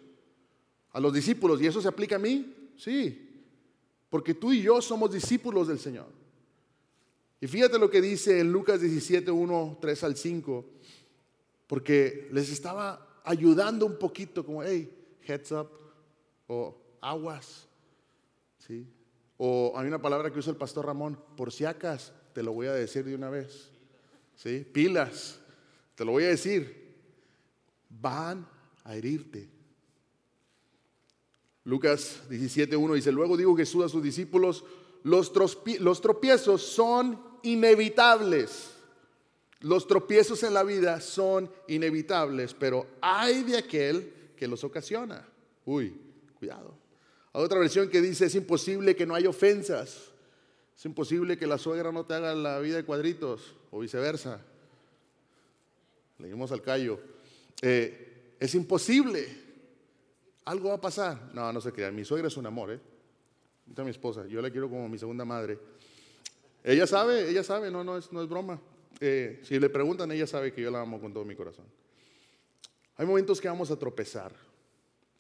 a 0.93 1.01
los 1.01 1.13
discípulos. 1.13 1.61
¿Y 1.61 1.67
eso 1.67 1.83
se 1.83 1.89
aplica 1.89 2.15
a 2.15 2.21
mí? 2.21 2.55
Sí, 2.77 3.43
porque 4.11 4.33
tú 4.33 4.53
y 4.53 4.63
yo 4.63 4.81
somos 4.81 5.13
discípulos 5.13 5.67
del 5.67 5.81
Señor. 5.81 6.07
Y 7.41 7.49
fíjate 7.49 7.81
lo 7.81 7.91
que 7.91 8.01
dice 8.01 8.39
en 8.39 8.53
Lucas 8.53 8.81
17, 8.81 9.29
1, 9.29 9.79
3 9.81 10.05
al 10.05 10.17
5, 10.17 10.65
porque 11.67 12.29
les 12.31 12.49
estaba 12.53 13.21
ayudando 13.25 13.87
un 13.87 13.99
poquito, 13.99 14.47
como, 14.47 14.63
hey, 14.63 14.89
heads 15.27 15.53
up, 15.53 15.71
o 16.47 16.77
aguas, 17.01 17.69
¿sí? 18.59 18.87
O 19.37 19.73
hay 19.77 19.87
una 19.87 20.01
palabra 20.01 20.31
que 20.31 20.39
usa 20.39 20.53
el 20.53 20.57
pastor 20.57 20.87
Ramón, 20.87 21.19
por 21.37 21.53
si 21.53 21.65
acaso 21.65 22.13
te 22.35 22.43
lo 22.43 22.53
voy 22.53 22.67
a 22.67 22.73
decir 22.73 23.05
de 23.05 23.15
una 23.15 23.31
vez. 23.31 23.71
¿Sí? 24.37 24.67
Pilas, 24.71 25.39
te 25.95 26.05
lo 26.05 26.13
voy 26.13 26.25
a 26.25 26.29
decir. 26.29 26.83
van 27.89 28.47
a 28.83 28.97
herirte. 28.97 29.49
Lucas 31.63 32.23
17.1 32.29 32.95
dice, 32.95 33.13
luego 33.13 33.37
digo 33.37 33.57
Jesús 33.57 33.85
a 33.85 33.89
sus 33.89 34.03
discípulos, 34.03 34.65
los, 35.05 35.33
los 35.79 36.01
tropiezos 36.03 36.63
son 36.63 37.19
inevitables. 37.43 38.73
Los 39.61 39.87
tropiezos 39.87 40.43
en 40.43 40.53
la 40.53 40.63
vida 40.63 41.01
son 41.01 41.51
inevitables, 41.69 42.53
pero 42.53 42.87
hay 43.01 43.45
de 43.45 43.57
aquel 43.57 44.13
que 44.45 44.49
los 44.49 44.63
ocasiona. 44.63 45.27
Uy, 45.65 45.99
cuidado. 46.39 46.77
Hay 47.33 47.43
otra 47.43 47.59
versión 47.59 47.89
que 47.89 48.03
dice, 48.03 48.27
es 48.27 48.35
imposible 48.35 48.95
que 48.95 49.07
no 49.07 49.15
haya 49.15 49.31
ofensas. 49.31 50.13
Es 50.77 50.85
imposible 50.85 51.39
que 51.39 51.47
la 51.47 51.57
suegra 51.57 51.91
no 51.91 52.05
te 52.05 52.13
haga 52.13 52.35
la 52.35 52.59
vida 52.59 52.77
de 52.77 52.85
cuadritos 52.85 53.55
o 53.71 53.81
viceversa. 53.81 54.45
Leímos 56.19 56.53
al 56.53 56.61
callo. 56.61 57.01
Eh, 57.63 58.35
es 58.39 58.55
imposible. 58.55 59.27
Algo 60.45 60.69
va 60.69 60.75
a 60.75 60.81
pasar. 60.83 61.31
No, 61.33 61.51
no 61.51 61.63
se 61.63 61.73
crean. 61.73 61.95
Mi 61.95 62.05
suegra 62.05 62.29
es 62.29 62.37
un 62.37 62.45
amor, 62.45 62.71
¿eh? 62.71 62.81
Esta 63.67 63.83
mi 63.83 63.93
esposa. 63.93 64.27
Yo 64.27 64.43
la 64.43 64.51
quiero 64.51 64.69
como 64.69 64.91
mi 64.91 64.99
segunda 64.99 65.25
madre. 65.25 65.59
Ella 66.63 66.87
sabe, 66.87 67.31
ella 67.31 67.43
sabe, 67.43 67.71
no, 67.71 67.83
no 67.83 67.97
es, 67.97 68.13
no 68.13 68.23
es 68.23 68.29
broma. 68.29 68.61
Eh, 69.01 69.41
si 69.43 69.59
le 69.59 69.71
preguntan, 69.71 70.13
ella 70.13 70.27
sabe 70.27 70.53
que 70.53 70.61
yo 70.61 70.71
la 70.71 70.83
amo 70.83 71.01
con 71.01 71.15
todo 71.15 71.25
mi 71.25 71.35
corazón. 71.35 71.65
Hay 72.97 73.07
momentos 73.07 73.41
que 73.41 73.49
vamos 73.49 73.71
a 73.71 73.79
tropezar. 73.79 74.33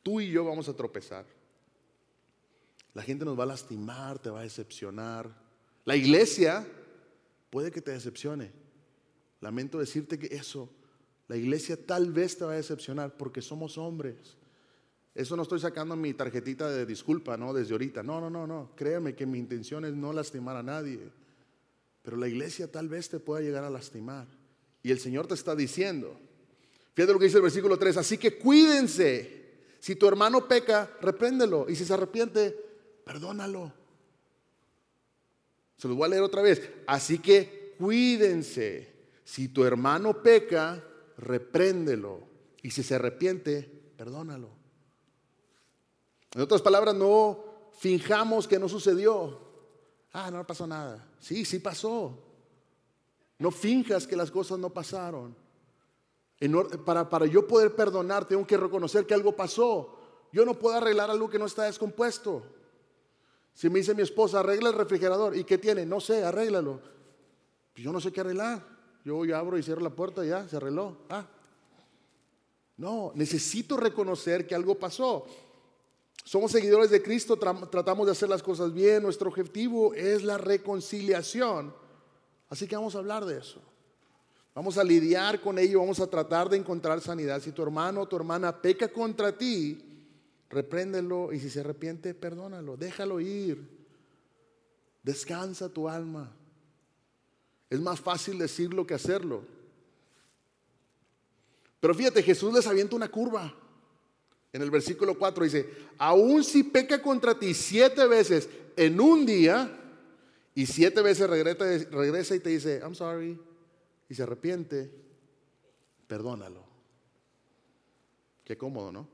Tú 0.03 0.21
y 0.21 0.31
yo 0.31 0.45
vamos 0.45 0.69
a 0.69 0.77
tropezar. 0.77 1.25
La 2.93 3.03
gente 3.03 3.25
nos 3.25 3.39
va 3.39 3.43
a 3.43 3.47
lastimar, 3.47 4.19
te 4.19 4.31
va 4.31 4.41
a 4.41 4.45
decepcionar. 4.45 5.29
La 5.85 5.97
iglesia 5.97 6.67
puede 7.51 7.71
que 7.71 7.81
te 7.81 7.91
decepcione. 7.91 8.53
Lamento 9.41 9.79
decirte 9.79 10.19
que 10.19 10.35
eso, 10.35 10.71
la 11.29 11.37
iglesia 11.37 11.77
tal 11.85 12.13
vez 12.13 12.39
te 12.39 12.45
va 12.45 12.53
a 12.53 12.57
decepcionar 12.57 13.17
porque 13.17 13.43
somos 13.43 13.77
hombres. 13.79 14.37
Eso 15.15 15.37
no 15.37 15.43
estoy 15.43 15.61
sacando 15.61 15.95
mi 15.97 16.13
tarjetita 16.13 16.69
de 16.71 16.87
disculpa, 16.87 17.37
¿no? 17.37 17.53
Desde 17.53 17.73
ahorita. 17.73 18.03
No, 18.03 18.21
no, 18.21 18.31
no, 18.31 18.47
no. 18.47 18.73
Créeme 18.75 19.15
que 19.15 19.27
mi 19.27 19.39
intención 19.39 19.85
es 19.85 19.95
no 19.95 20.13
lastimar 20.13 20.57
a 20.57 20.63
nadie. 20.63 21.01
Pero 22.03 22.17
la 22.17 22.29
iglesia 22.29 22.71
tal 22.71 22.89
vez 22.89 23.09
te 23.09 23.21
pueda 23.21 23.41
llegar 23.41 23.65
a 23.65 23.71
lastimar. 23.71 24.27
Y 24.83 24.91
el 24.91 24.99
Señor 24.99 25.27
te 25.27 25.35
está 25.35 25.55
diciendo. 25.55 26.19
Fíjate 26.95 27.13
lo 27.13 27.19
que 27.19 27.27
dice 27.27 27.39
el 27.39 27.43
versículo 27.43 27.79
3. 27.79 27.97
Así 27.97 28.19
que 28.19 28.39
cuídense. 28.39 29.43
Si 29.81 29.97
tu 29.97 30.09
hermano 30.09 30.49
peca, 30.49 30.91
repréndelo. 31.01 31.67
Y 31.69 31.77
si 31.77 31.85
se 31.85 31.93
arrepiente, 31.93 32.57
perdónalo. 33.05 33.73
Se 35.77 35.89
los 35.89 35.97
voy 35.97 36.07
a 36.07 36.09
leer 36.09 36.23
otra 36.23 36.41
vez. 36.41 36.71
Así 36.87 37.19
que 37.19 37.75
cuídense. 37.79 38.95
Si 39.25 39.49
tu 39.49 39.65
hermano 39.65 40.23
peca, 40.23 40.83
repréndelo. 41.19 42.21
Y 42.63 42.71
si 42.71 42.83
se 42.83 42.95
arrepiente, 42.95 43.61
perdónalo. 43.97 44.49
En 46.33 46.41
otras 46.41 46.63
palabras, 46.63 46.95
no 46.95 47.73
finjamos 47.79 48.49
que 48.49 48.59
no 48.59 48.69
sucedió. 48.69 49.41
Ah, 50.13 50.31
no 50.31 50.47
pasó 50.47 50.67
nada. 50.67 51.07
Sí, 51.19 51.45
sí 51.45 51.59
pasó. 51.59 52.19
No 53.39 53.51
finjas 53.51 54.07
que 54.07 54.17
las 54.17 54.31
cosas 54.31 54.59
no 54.59 54.71
pasaron. 54.71 55.44
Para, 56.85 57.09
para 57.09 57.27
yo 57.27 57.47
poder 57.47 57.75
perdonar, 57.75 58.27
tengo 58.27 58.47
que 58.47 58.57
reconocer 58.57 59.07
que 59.07 59.15
algo 59.15 59.35
pasó. 59.35 59.99
Yo 60.33 60.45
no 60.45 60.59
puedo 60.59 60.77
arreglar 60.77 61.11
algo 61.11 61.31
que 61.31 61.39
no 61.39 61.47
está 61.47 61.65
descompuesto. 61.65 62.43
Si 63.55 63.71
me 63.71 63.79
dice 63.79 63.95
mi 63.95 64.03
esposa, 64.03 64.41
arregla 64.41 64.71
el 64.71 64.75
refrigerador, 64.75 65.37
¿y 65.37 65.45
qué 65.45 65.59
tiene? 65.59 65.87
No 65.87 66.01
sé, 66.01 66.25
arréglalo. 66.25 66.81
Pues 67.73 67.85
yo 67.85 67.93
no 67.93 68.01
sé 68.01 68.13
qué 68.13 68.21
arreglar. 68.21 68.63
Yo 69.05 69.23
abro 69.37 69.59
y 69.59 69.63
cierro 69.63 69.81
la 69.81 69.91
puerta, 69.91 70.25
y 70.25 70.29
ya, 70.29 70.49
se 70.49 70.57
arregló. 70.57 70.97
Ah. 71.09 71.27
No, 72.77 73.13
necesito 73.15 73.77
reconocer 73.77 74.47
que 74.47 74.55
algo 74.55 74.77
pasó. 74.77 75.27
Somos 76.25 76.51
seguidores 76.51 76.91
de 76.91 77.03
Cristo, 77.03 77.37
tratamos 77.37 78.07
de 78.07 78.13
hacer 78.13 78.29
las 78.29 78.43
cosas 78.43 78.73
bien, 78.73 79.03
nuestro 79.03 79.29
objetivo 79.29 79.93
es 79.95 80.25
la 80.25 80.39
reconciliación. 80.39 81.75
Así 82.49 82.67
que 82.67 82.77
vamos 82.77 82.95
a 82.97 82.99
hablar 82.99 83.25
de 83.25 83.39
eso. 83.39 83.61
Vamos 84.55 84.79
a 84.79 84.85
lidiar 84.85 85.41
con 85.41 85.59
ello, 85.59 85.81
vamos 85.81 85.99
a 85.99 86.07
tratar 86.07 86.49
de 86.49 86.57
encontrar 86.57 87.01
sanidad. 87.01 87.43
Si 87.43 87.51
tu 87.51 87.63
hermano 87.63 88.03
o 88.03 88.09
tu 88.09 88.15
hermana 88.15 88.63
peca 88.63 88.89
contra 88.89 89.37
ti, 89.37 89.79
repréndelo 90.49 91.33
y 91.33 91.41
si 91.41 91.51
se 91.51 91.61
arrepiente, 91.61 92.15
perdónalo, 92.15 92.77
déjalo 92.77 93.21
ir. 93.21 93.69
Descansa 95.03 95.69
tu 95.69 95.89
alma. 95.89 96.33
Es 97.69 97.81
más 97.81 98.01
fácil 98.01 98.39
decirlo 98.39 98.87
que 98.87 98.95
hacerlo. 98.95 99.43
Pero 101.81 101.95
fíjate, 101.95 102.23
Jesús 102.23 102.55
les 102.55 102.67
avienta 102.67 102.95
una 102.95 103.11
curva. 103.11 103.53
En 104.53 104.63
el 104.63 104.71
versículo 104.71 105.19
4 105.19 105.45
dice, 105.45 105.69
aun 105.99 106.45
si 106.45 106.63
peca 106.63 107.03
contra 107.03 107.37
ti 107.37 107.55
siete 107.55 108.07
veces 108.07 108.49
en 108.77 109.01
un 109.01 109.27
día, 109.27 109.81
y 110.55 110.67
siete 110.67 111.03
veces 111.03 111.29
regresa, 111.29 111.65
regresa 111.91 112.37
y 112.37 112.41
te 112.41 112.51
dice, 112.51 112.79
I'm 112.79 112.95
sorry, 112.95 113.39
y 114.09 114.15
se 114.15 114.23
arrepiente, 114.23 114.91
perdónalo. 116.07 116.65
Qué 118.45 118.59
cómodo, 118.59 118.93
¿no? 118.93 119.09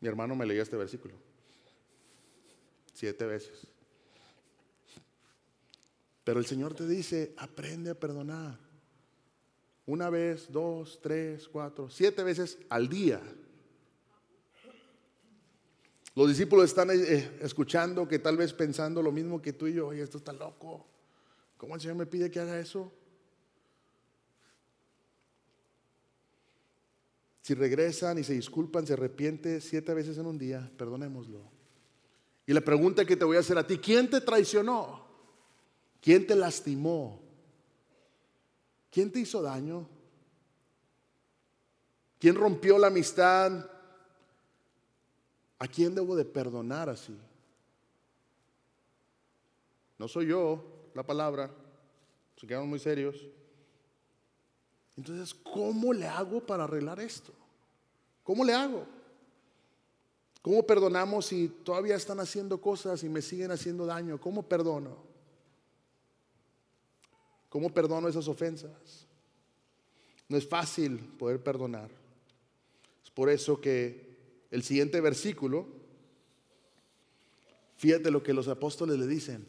Mi 0.00 0.08
hermano 0.08 0.34
me 0.34 0.46
leía 0.46 0.62
este 0.62 0.76
versículo. 0.76 1.14
Siete 2.92 3.24
veces. 3.26 3.66
Pero 6.24 6.40
el 6.40 6.46
Señor 6.46 6.74
te 6.74 6.86
dice, 6.86 7.34
aprende 7.36 7.90
a 7.90 7.94
perdonar. 7.94 8.58
Una 9.86 10.10
vez, 10.10 10.50
dos, 10.50 10.98
tres, 11.00 11.48
cuatro, 11.48 11.88
siete 11.88 12.22
veces 12.24 12.58
al 12.68 12.88
día. 12.88 13.22
Los 16.16 16.28
discípulos 16.28 16.64
están 16.64 16.90
eh, 16.90 17.38
escuchando 17.40 18.08
que 18.08 18.18
tal 18.18 18.36
vez 18.36 18.52
pensando 18.52 19.02
lo 19.02 19.12
mismo 19.12 19.40
que 19.40 19.52
tú 19.52 19.66
y 19.66 19.74
yo, 19.74 19.88
oye, 19.88 20.02
esto 20.02 20.18
está 20.18 20.32
loco. 20.32 20.86
¿Cómo 21.56 21.74
el 21.74 21.80
Señor 21.80 21.96
me 21.96 22.06
pide 22.06 22.30
que 22.30 22.40
haga 22.40 22.58
eso? 22.58 22.92
Si 27.46 27.54
regresan 27.54 28.18
y 28.18 28.24
se 28.24 28.32
disculpan, 28.32 28.84
se 28.88 28.94
arrepiente 28.94 29.60
siete 29.60 29.94
veces 29.94 30.18
en 30.18 30.26
un 30.26 30.36
día, 30.36 30.68
perdonémoslo. 30.76 31.38
Y 32.44 32.52
la 32.52 32.60
pregunta 32.60 33.04
que 33.04 33.14
te 33.14 33.24
voy 33.24 33.36
a 33.36 33.38
hacer 33.38 33.56
a 33.56 33.64
ti, 33.64 33.78
¿quién 33.78 34.10
te 34.10 34.20
traicionó? 34.20 35.06
¿Quién 36.00 36.26
te 36.26 36.34
lastimó? 36.34 37.22
¿Quién 38.90 39.12
te 39.12 39.20
hizo 39.20 39.42
daño? 39.42 39.88
¿Quién 42.18 42.34
rompió 42.34 42.78
la 42.78 42.88
amistad? 42.88 43.70
¿A 45.60 45.68
quién 45.68 45.94
debo 45.94 46.16
de 46.16 46.24
perdonar 46.24 46.88
así? 46.88 47.16
No 49.98 50.08
soy 50.08 50.26
yo 50.26 50.90
la 50.94 51.04
palabra, 51.04 51.54
se 52.40 52.44
quedan 52.44 52.68
muy 52.68 52.80
serios. 52.80 53.24
Entonces, 54.96 55.32
¿cómo 55.32 55.92
le 55.92 56.08
hago 56.08 56.44
para 56.44 56.64
arreglar 56.64 56.98
esto? 56.98 57.35
¿Cómo 58.26 58.44
le 58.44 58.52
hago? 58.52 58.84
¿Cómo 60.42 60.66
perdonamos 60.66 61.26
si 61.26 61.46
todavía 61.46 61.94
están 61.94 62.18
haciendo 62.18 62.60
cosas 62.60 63.04
y 63.04 63.08
me 63.08 63.22
siguen 63.22 63.52
haciendo 63.52 63.86
daño? 63.86 64.20
¿Cómo 64.20 64.42
perdono? 64.42 64.96
¿Cómo 67.48 67.70
perdono 67.70 68.08
esas 68.08 68.26
ofensas? 68.26 69.06
No 70.28 70.36
es 70.36 70.46
fácil 70.46 70.98
poder 70.98 71.40
perdonar. 71.40 71.88
Es 73.04 73.10
por 73.12 73.30
eso 73.30 73.60
que 73.60 74.16
el 74.50 74.64
siguiente 74.64 75.00
versículo, 75.00 75.68
fíjate 77.76 78.10
lo 78.10 78.24
que 78.24 78.34
los 78.34 78.48
apóstoles 78.48 78.98
le 78.98 79.06
dicen. 79.06 79.46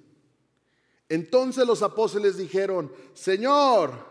Entonces 1.10 1.65
los 1.65 1.81
apóstoles 1.81 2.38
dijeron, 2.38 2.91
Señor, 3.15 4.05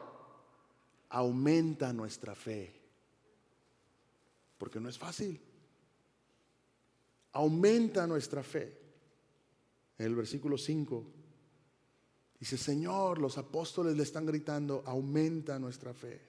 aumenta 1.08 1.92
nuestra 1.92 2.34
fe. 2.34 2.75
Porque 4.58 4.80
no 4.80 4.88
es 4.88 4.98
fácil. 4.98 5.40
Aumenta 7.32 8.06
nuestra 8.06 8.42
fe. 8.42 8.76
En 9.98 10.06
el 10.06 10.14
versículo 10.14 10.58
5 10.58 11.04
dice, 12.38 12.56
Señor, 12.56 13.18
los 13.18 13.38
apóstoles 13.38 13.96
le 13.96 14.02
están 14.02 14.26
gritando, 14.26 14.82
aumenta 14.86 15.58
nuestra 15.58 15.94
fe. 15.94 16.20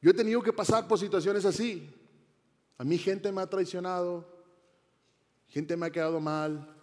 Yo 0.00 0.10
he 0.10 0.14
tenido 0.14 0.42
que 0.42 0.52
pasar 0.52 0.86
por 0.86 0.98
situaciones 0.98 1.44
así. 1.44 1.88
A 2.78 2.84
mí 2.84 2.98
gente 2.98 3.32
me 3.32 3.40
ha 3.40 3.46
traicionado, 3.46 4.26
gente 5.48 5.76
me 5.76 5.86
ha 5.86 5.90
quedado 5.90 6.20
mal, 6.20 6.76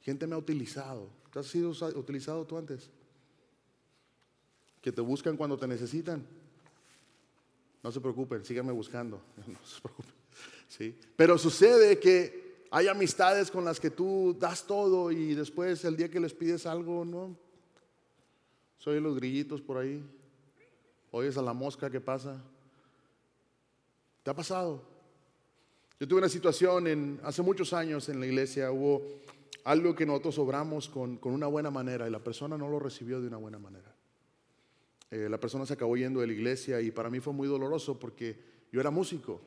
gente 0.00 0.26
me 0.26 0.34
ha 0.34 0.38
utilizado. 0.38 1.08
¿Te 1.32 1.38
has 1.38 1.46
sido 1.46 1.70
utilizado 1.96 2.46
tú 2.46 2.58
antes? 2.58 2.90
Que 4.80 4.92
te 4.92 5.00
buscan 5.00 5.36
cuando 5.36 5.56
te 5.56 5.66
necesitan. 5.66 6.26
No 7.82 7.90
se 7.90 8.00
preocupen, 8.00 8.44
síganme 8.44 8.72
buscando. 8.72 9.20
No 9.46 9.58
se 9.64 9.80
preocupen. 9.80 10.12
¿Sí? 10.68 10.98
Pero 11.16 11.36
sucede 11.36 11.98
que 11.98 12.66
hay 12.70 12.88
amistades 12.88 13.50
con 13.50 13.64
las 13.64 13.78
que 13.78 13.90
tú 13.90 14.34
das 14.38 14.66
todo 14.66 15.10
y 15.10 15.34
después 15.34 15.84
el 15.84 15.96
día 15.96 16.08
que 16.08 16.20
les 16.20 16.32
pides 16.32 16.64
algo, 16.64 17.04
no. 17.04 17.36
Soy 18.78 19.00
los 19.00 19.14
grillitos 19.16 19.60
por 19.60 19.76
ahí. 19.76 20.02
Oyes 21.10 21.36
a 21.36 21.42
la 21.42 21.52
mosca 21.52 21.90
que 21.90 22.00
pasa. 22.00 22.42
¿Te 24.22 24.30
ha 24.30 24.34
pasado? 24.34 24.82
Yo 26.00 26.08
tuve 26.08 26.18
una 26.18 26.28
situación 26.28 26.86
en, 26.86 27.20
hace 27.22 27.42
muchos 27.42 27.72
años 27.72 28.08
en 28.08 28.18
la 28.18 28.26
iglesia, 28.26 28.72
hubo 28.72 29.02
algo 29.64 29.94
que 29.94 30.06
nosotros 30.06 30.38
obramos 30.38 30.88
con, 30.88 31.18
una 31.22 31.46
buena 31.46 31.70
manera 31.70 32.08
y 32.08 32.10
la 32.10 32.18
persona 32.18 32.58
no 32.58 32.68
lo 32.68 32.78
recibió 32.78 33.20
de 33.20 33.28
una 33.28 33.36
buena 33.36 33.58
manera. 33.58 33.91
Eh, 35.12 35.28
la 35.28 35.38
persona 35.38 35.64
se 35.64 35.74
acabó 35.74 35.96
yendo 35.96 36.18
de 36.20 36.26
la 36.26 36.32
iglesia 36.32 36.80
y 36.80 36.90
para 36.90 37.08
mí 37.08 37.20
fue 37.20 37.32
muy 37.32 37.46
doloroso 37.46 37.96
porque 38.00 38.36
yo 38.72 38.80
era 38.80 38.90
músico, 38.90 39.40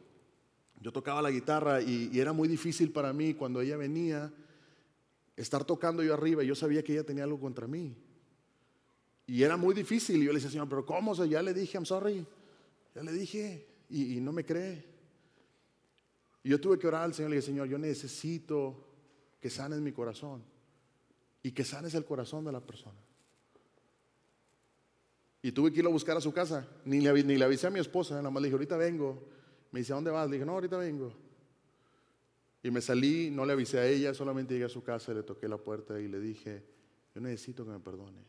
yo 0.80 0.94
tocaba 0.94 1.22
la 1.22 1.32
guitarra 1.32 1.82
y, 1.82 2.10
y 2.14 2.20
era 2.22 2.32
muy 2.32 2.48
difícil 2.48 2.92
para 2.94 3.12
mí 3.12 3.34
cuando 3.34 3.60
ella 3.60 3.76
venía 3.76 4.32
estar 5.36 5.66
tocando 5.66 6.04
yo 6.04 6.14
arriba 6.14 6.44
y 6.44 6.48
yo 6.48 6.56
sabía 6.56 6.84
que 6.84 6.94
ella 6.94 7.04
tenía 7.04 7.26
algo 7.26 7.40
contra 7.40 7.68
mí. 7.68 7.96
Y 9.28 9.44
era 9.44 9.58
muy 9.58 9.74
difícil. 9.74 10.22
Y 10.22 10.26
yo 10.26 10.32
le 10.32 10.36
decía, 10.36 10.52
Señor, 10.52 10.70
pero 10.70 10.86
¿cómo? 10.86 11.14
ya 11.26 11.42
le 11.42 11.54
dije, 11.54 11.78
I'm 11.78 11.86
sorry. 11.86 12.26
Ya 12.94 13.04
le 13.04 13.12
dije. 13.12 13.68
Y, 13.90 14.20
no 14.22 14.32
me 14.32 14.46
cree. 14.46 14.84
Y 16.44 16.50
yo 16.50 16.60
tuve 16.60 16.78
que 16.78 16.88
orar 16.88 17.04
al 17.04 17.14
Señor. 17.14 17.32
Le 17.32 17.38
dije, 17.38 17.48
Señor, 17.48 17.68
yo 17.68 17.78
necesito 17.78 18.88
que 19.40 19.50
sanes 19.50 19.80
mi 19.80 19.92
corazón. 19.92 20.44
Y 21.42 21.52
que 21.52 21.64
sanes 21.64 21.94
el 21.96 22.06
corazón 22.06 22.46
de 22.46 22.52
la 22.52 22.62
persona. 22.62 23.00
Y 25.46 25.52
tuve 25.52 25.72
que 25.72 25.80
ir 25.80 25.86
a 25.86 25.90
buscar 25.90 26.18
a 26.18 26.22
su 26.22 26.34
casa. 26.34 26.68
Ni 26.86 27.02
le, 27.02 27.24
ni 27.24 27.38
le 27.38 27.46
avisé 27.46 27.68
a 27.68 27.70
mi 27.70 27.80
esposa. 27.80 28.16
Nada 28.16 28.32
más 28.32 28.42
le 28.42 28.48
dije, 28.48 28.56
ahorita 28.56 28.78
vengo. 28.78 29.22
Me 29.72 29.80
dice, 29.82 29.94
¿a 29.94 29.96
dónde 29.96 30.10
vas? 30.10 30.28
Le 30.28 30.38
dije, 30.38 30.46
no, 30.48 30.54
ahorita 30.54 30.76
vengo. 30.76 31.14
Y 32.64 32.72
me 32.72 32.82
salí, 32.82 33.30
no 33.30 33.46
le 33.46 33.54
avisé 33.54 33.78
a 33.78 33.86
ella, 33.86 34.12
solamente 34.16 34.56
llegué 34.56 34.66
a 34.66 34.70
su 34.70 34.82
casa, 34.82 35.14
le 35.14 35.22
toqué 35.22 35.48
la 35.48 35.58
puerta 35.58 36.02
y 36.02 36.08
le 36.08 36.20
dije, 36.20 36.64
yo 37.14 37.22
necesito 37.22 37.64
que 37.64 37.70
me 37.70 37.80
perdone. 37.80 38.26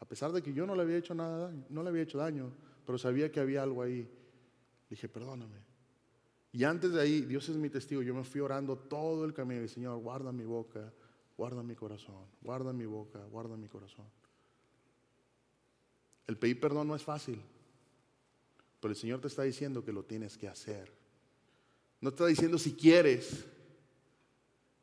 A 0.00 0.04
pesar 0.04 0.30
de 0.32 0.42
que 0.42 0.52
yo 0.52 0.66
no 0.66 0.76
le 0.76 0.82
había 0.82 0.98
hecho 0.98 1.14
nada, 1.14 1.50
no 1.70 1.82
le 1.82 1.88
había 1.88 2.02
hecho 2.02 2.18
daño, 2.18 2.52
pero 2.84 2.98
sabía 2.98 3.32
que 3.32 3.40
había 3.40 3.62
algo 3.62 3.80
ahí. 3.80 4.02
Le 4.02 4.10
dije, 4.90 5.08
perdóname. 5.08 5.60
Y 6.52 6.62
antes 6.64 6.92
de 6.92 7.00
ahí, 7.00 7.22
Dios 7.22 7.48
es 7.48 7.56
mi 7.56 7.70
testigo, 7.70 8.02
yo 8.02 8.14
me 8.14 8.24
fui 8.24 8.42
orando 8.42 8.76
todo 8.76 9.24
el 9.24 9.32
camino. 9.32 9.62
Y 9.62 9.68
Señor, 9.68 9.98
guarda 10.00 10.30
mi 10.30 10.44
boca, 10.44 10.92
guarda 11.38 11.62
mi 11.62 11.74
corazón, 11.74 12.26
guarda 12.42 12.74
mi 12.74 12.84
boca, 12.84 13.24
guarda 13.30 13.56
mi 13.56 13.68
corazón. 13.68 14.04
El 16.28 16.36
pedir 16.36 16.60
perdón 16.60 16.86
no 16.86 16.94
es 16.94 17.02
fácil, 17.02 17.42
pero 18.80 18.92
el 18.92 18.96
Señor 18.96 19.20
te 19.20 19.26
está 19.26 19.42
diciendo 19.42 19.84
que 19.84 19.92
lo 19.92 20.04
tienes 20.04 20.36
que 20.36 20.46
hacer. 20.46 20.92
No 22.00 22.10
te 22.10 22.16
está 22.16 22.26
diciendo 22.26 22.58
si 22.58 22.74
quieres, 22.74 23.46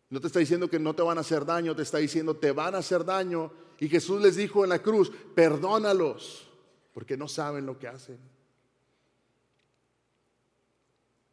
no 0.09 0.19
te 0.19 0.27
está 0.27 0.39
diciendo 0.39 0.69
que 0.69 0.79
no 0.79 0.95
te 0.95 1.03
van 1.03 1.19
a 1.19 1.21
hacer 1.21 1.45
daño, 1.45 1.75
te 1.75 1.83
está 1.83 1.99
diciendo 1.99 2.35
te 2.35 2.51
van 2.51 2.75
a 2.75 2.79
hacer 2.79 3.05
daño. 3.05 3.51
Y 3.79 3.87
Jesús 3.87 4.21
les 4.21 4.35
dijo 4.35 4.63
en 4.63 4.71
la 4.71 4.81
cruz, 4.81 5.11
perdónalos, 5.35 6.49
porque 6.93 7.15
no 7.15 7.27
saben 7.27 7.65
lo 7.65 7.77
que 7.77 7.87
hacen. 7.87 8.17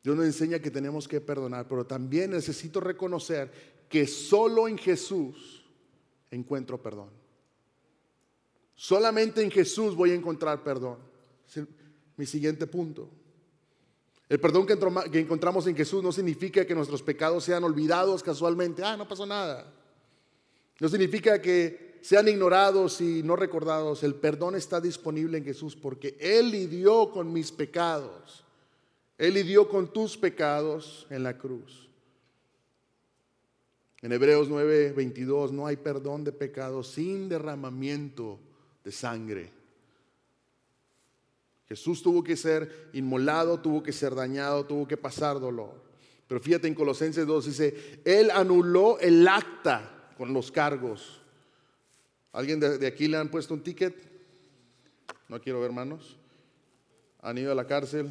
Dios 0.02 0.14
nos 0.14 0.26
enseña 0.26 0.59
que 0.59 0.71
tenemos 0.71 1.09
que 1.09 1.21
perdonar, 1.21 1.66
pero 1.66 1.87
también 1.87 2.33
necesito 2.33 2.81
reconocer 2.81 3.50
que 3.88 4.07
solo 4.07 4.69
en 4.69 4.76
Jesús 4.76 5.64
encuentro 6.31 6.83
perdón. 6.83 7.22
Solamente 8.83 9.41
en 9.41 9.49
Jesús 9.49 9.95
voy 9.95 10.11
a 10.11 10.15
encontrar 10.15 10.65
perdón. 10.65 10.99
Es 11.47 11.62
mi 12.17 12.27
siguiente 12.27 12.67
punto. 12.67 13.09
El 14.29 14.41
perdón 14.41 14.67
que 14.67 15.21
encontramos 15.21 15.69
en 15.69 15.77
Jesús 15.77 16.03
no 16.03 16.11
significa 16.11 16.67
que 16.67 16.75
nuestros 16.75 17.01
pecados 17.01 17.45
sean 17.45 17.62
olvidados 17.62 18.25
casualmente. 18.25 18.83
Ah, 18.83 18.97
no 18.97 19.07
pasó 19.07 19.25
nada. 19.25 19.73
No 20.81 20.89
significa 20.89 21.41
que 21.41 22.01
sean 22.03 22.27
ignorados 22.27 23.01
y 23.01 23.23
no 23.23 23.37
recordados. 23.37 24.03
El 24.03 24.17
perdón 24.17 24.57
está 24.57 24.81
disponible 24.81 25.39
en 25.39 25.45
Jesús 25.45 25.77
porque 25.77 26.17
Él 26.19 26.51
lidió 26.51 27.12
con 27.12 27.33
mis 27.33 27.53
pecados. 27.53 28.45
Él 29.17 29.35
lidió 29.35 29.69
con 29.69 29.93
tus 29.93 30.17
pecados 30.17 31.07
en 31.09 31.23
la 31.23 31.39
cruz. 31.39 31.89
En 34.01 34.11
Hebreos 34.11 34.51
9:22 34.51 35.53
no 35.53 35.68
hay 35.68 35.77
perdón 35.77 36.25
de 36.25 36.33
pecados 36.33 36.88
sin 36.88 37.29
derramamiento 37.29 38.40
de 38.85 38.92
sangre. 38.92 39.53
Jesús 41.68 42.03
tuvo 42.03 42.23
que 42.23 42.37
ser 42.37 42.90
inmolado, 42.92 43.61
tuvo 43.61 43.83
que 43.83 43.92
ser 43.92 44.14
dañado, 44.14 44.66
tuvo 44.66 44.87
que 44.87 44.97
pasar 44.97 45.40
dolor. 45.40 45.83
Pero 46.29 46.40
fíjate 46.40 46.68
en 46.68 46.75
Colosenses 46.75 47.27
2 47.27 47.47
dice, 47.47 48.01
Él 48.05 48.31
anuló 48.31 48.99
el 48.99 49.27
acta 49.27 50.11
con 50.16 50.33
los 50.33 50.51
cargos. 50.53 51.21
¿Alguien 52.33 52.61
de, 52.61 52.87
aquí 52.87 53.09
le 53.09 53.18
han 53.18 53.31
puesto 53.31 53.55
un 53.55 53.62
ticket? 53.62 53.95
No 55.29 55.40
quiero 55.40 55.61
ver 55.61 55.73
manos. 55.73 56.18
Han 57.21 57.38
ido 57.38 57.53
a 57.53 57.55
la 57.55 57.66
cárcel. 57.66 58.11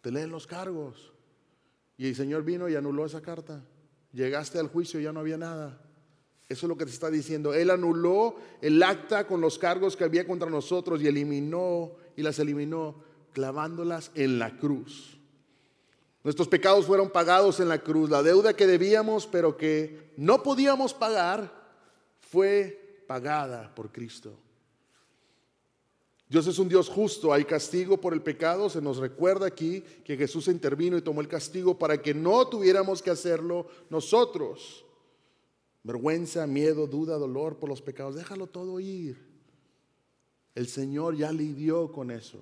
Te 0.00 0.10
leen 0.10 0.30
los 0.30 0.46
cargos. 0.46 1.12
Y 1.98 2.08
el 2.08 2.14
Señor 2.14 2.44
vino 2.44 2.68
y 2.68 2.74
anuló 2.74 3.06
esa 3.06 3.22
carta. 3.22 3.62
Llegaste 4.12 4.58
al 4.58 4.68
juicio 4.68 5.00
y 5.00 5.04
ya 5.04 5.12
no 5.12 5.20
había 5.20 5.38
nada. 5.38 5.80
Eso 6.48 6.66
es 6.66 6.68
lo 6.68 6.76
que 6.76 6.84
te 6.84 6.92
está 6.92 7.10
diciendo. 7.10 7.52
Él 7.52 7.70
anuló 7.70 8.36
el 8.60 8.82
acta 8.82 9.26
con 9.26 9.40
los 9.40 9.58
cargos 9.58 9.96
que 9.96 10.04
había 10.04 10.26
contra 10.26 10.48
nosotros 10.48 11.02
y 11.02 11.08
eliminó 11.08 11.92
y 12.16 12.22
las 12.22 12.38
eliminó 12.38 13.02
clavándolas 13.32 14.12
en 14.14 14.38
la 14.38 14.56
cruz. 14.56 15.18
Nuestros 16.22 16.48
pecados 16.48 16.86
fueron 16.86 17.10
pagados 17.10 17.60
en 17.60 17.68
la 17.68 17.80
cruz. 17.80 18.10
La 18.10 18.22
deuda 18.22 18.54
que 18.54 18.66
debíamos 18.66 19.26
pero 19.26 19.56
que 19.56 20.12
no 20.16 20.42
podíamos 20.42 20.94
pagar 20.94 21.52
fue 22.20 23.02
pagada 23.06 23.74
por 23.74 23.90
Cristo. 23.90 24.38
Dios 26.28 26.46
es 26.48 26.58
un 26.58 26.68
Dios 26.68 26.88
justo, 26.88 27.32
hay 27.32 27.44
castigo 27.44 28.00
por 28.00 28.12
el 28.12 28.20
pecado, 28.20 28.68
se 28.68 28.82
nos 28.82 28.96
recuerda 28.96 29.46
aquí 29.46 29.80
que 30.04 30.16
Jesús 30.16 30.48
intervino 30.48 30.96
y 30.96 31.02
tomó 31.02 31.20
el 31.20 31.28
castigo 31.28 31.78
para 31.78 32.02
que 32.02 32.14
no 32.14 32.48
tuviéramos 32.48 33.00
que 33.00 33.10
hacerlo 33.10 33.68
nosotros. 33.90 34.85
Vergüenza, 35.86 36.48
miedo, 36.48 36.88
duda, 36.88 37.16
dolor 37.16 37.58
por 37.58 37.68
los 37.68 37.80
pecados, 37.80 38.16
déjalo 38.16 38.48
todo 38.48 38.80
ir. 38.80 39.24
El 40.56 40.66
Señor 40.66 41.14
ya 41.14 41.30
lidió 41.30 41.92
con 41.92 42.10
eso. 42.10 42.40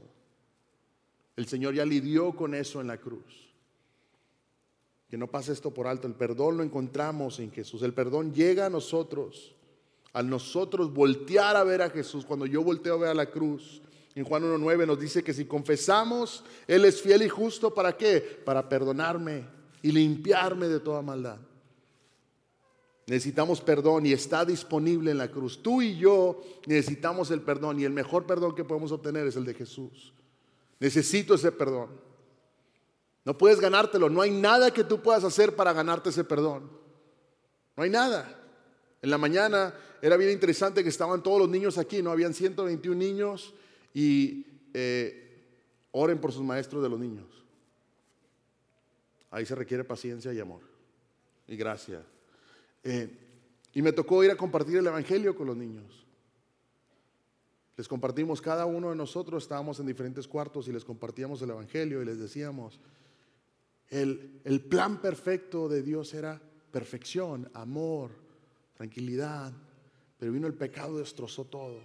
El 1.36 1.46
Señor 1.46 1.74
ya 1.74 1.84
lidió 1.84 2.34
con 2.34 2.54
eso 2.54 2.80
en 2.80 2.86
la 2.86 2.96
cruz. 2.96 3.52
Que 5.10 5.18
no 5.18 5.26
pase 5.26 5.52
esto 5.52 5.74
por 5.74 5.86
alto. 5.86 6.06
El 6.06 6.14
perdón 6.14 6.56
lo 6.56 6.62
encontramos 6.62 7.38
en 7.38 7.52
Jesús. 7.52 7.82
El 7.82 7.92
perdón 7.92 8.32
llega 8.32 8.64
a 8.64 8.70
nosotros. 8.70 9.54
Al 10.14 10.30
nosotros 10.30 10.94
voltear 10.94 11.54
a 11.54 11.64
ver 11.64 11.82
a 11.82 11.90
Jesús. 11.90 12.24
Cuando 12.24 12.46
yo 12.46 12.62
volteo 12.62 12.94
a 12.94 12.98
ver 12.98 13.10
a 13.10 13.14
la 13.14 13.30
cruz. 13.30 13.82
En 14.14 14.24
Juan 14.24 14.42
1.9 14.44 14.86
nos 14.86 14.98
dice 14.98 15.22
que 15.22 15.34
si 15.34 15.44
confesamos, 15.44 16.44
Él 16.66 16.86
es 16.86 17.02
fiel 17.02 17.22
y 17.22 17.28
justo. 17.28 17.74
¿Para 17.74 17.94
qué? 17.94 18.20
Para 18.22 18.70
perdonarme 18.70 19.44
y 19.82 19.92
limpiarme 19.92 20.66
de 20.68 20.80
toda 20.80 21.02
maldad. 21.02 21.40
Necesitamos 23.06 23.60
perdón 23.60 24.06
y 24.06 24.12
está 24.12 24.44
disponible 24.44 25.10
en 25.10 25.18
la 25.18 25.30
cruz. 25.30 25.62
Tú 25.62 25.82
y 25.82 25.96
yo 25.96 26.42
necesitamos 26.66 27.30
el 27.30 27.42
perdón 27.42 27.78
y 27.78 27.84
el 27.84 27.92
mejor 27.92 28.26
perdón 28.26 28.54
que 28.54 28.64
podemos 28.64 28.92
obtener 28.92 29.26
es 29.26 29.36
el 29.36 29.44
de 29.44 29.54
Jesús. 29.54 30.14
Necesito 30.80 31.34
ese 31.34 31.52
perdón. 31.52 31.90
No 33.24 33.36
puedes 33.36 33.60
ganártelo. 33.60 34.08
No 34.08 34.22
hay 34.22 34.30
nada 34.30 34.72
que 34.72 34.84
tú 34.84 35.02
puedas 35.02 35.24
hacer 35.24 35.54
para 35.54 35.72
ganarte 35.72 36.10
ese 36.10 36.24
perdón. 36.24 36.70
No 37.76 37.82
hay 37.82 37.90
nada. 37.90 38.40
En 39.02 39.10
la 39.10 39.18
mañana 39.18 39.74
era 40.00 40.16
bien 40.16 40.30
interesante 40.30 40.82
que 40.82 40.88
estaban 40.88 41.22
todos 41.22 41.40
los 41.40 41.48
niños 41.48 41.76
aquí, 41.76 42.02
¿no? 42.02 42.10
Habían 42.10 42.32
121 42.32 42.96
niños 42.96 43.52
y 43.92 44.46
eh, 44.72 45.44
oren 45.92 46.18
por 46.18 46.32
sus 46.32 46.42
maestros 46.42 46.82
de 46.82 46.88
los 46.88 46.98
niños. 46.98 47.26
Ahí 49.30 49.44
se 49.44 49.54
requiere 49.54 49.84
paciencia 49.84 50.32
y 50.32 50.40
amor 50.40 50.60
y 51.46 51.56
gracia. 51.56 52.02
Eh, 52.84 53.08
y 53.72 53.82
me 53.82 53.92
tocó 53.92 54.22
ir 54.22 54.30
a 54.30 54.36
compartir 54.36 54.76
el 54.76 54.86
Evangelio 54.86 55.34
con 55.34 55.48
los 55.48 55.56
niños. 55.56 56.06
Les 57.76 57.88
compartimos, 57.88 58.40
cada 58.40 58.66
uno 58.66 58.90
de 58.90 58.96
nosotros 58.96 59.42
estábamos 59.42 59.80
en 59.80 59.86
diferentes 59.86 60.28
cuartos 60.28 60.68
y 60.68 60.72
les 60.72 60.84
compartíamos 60.84 61.42
el 61.42 61.50
Evangelio 61.50 62.00
y 62.00 62.04
les 62.04 62.20
decíamos, 62.20 62.78
el, 63.88 64.40
el 64.44 64.60
plan 64.60 65.00
perfecto 65.00 65.68
de 65.68 65.82
Dios 65.82 66.14
era 66.14 66.40
perfección, 66.70 67.50
amor, 67.52 68.12
tranquilidad, 68.76 69.52
pero 70.18 70.30
vino 70.30 70.46
el 70.46 70.54
pecado, 70.54 70.98
destrozó 70.98 71.44
todo. 71.44 71.80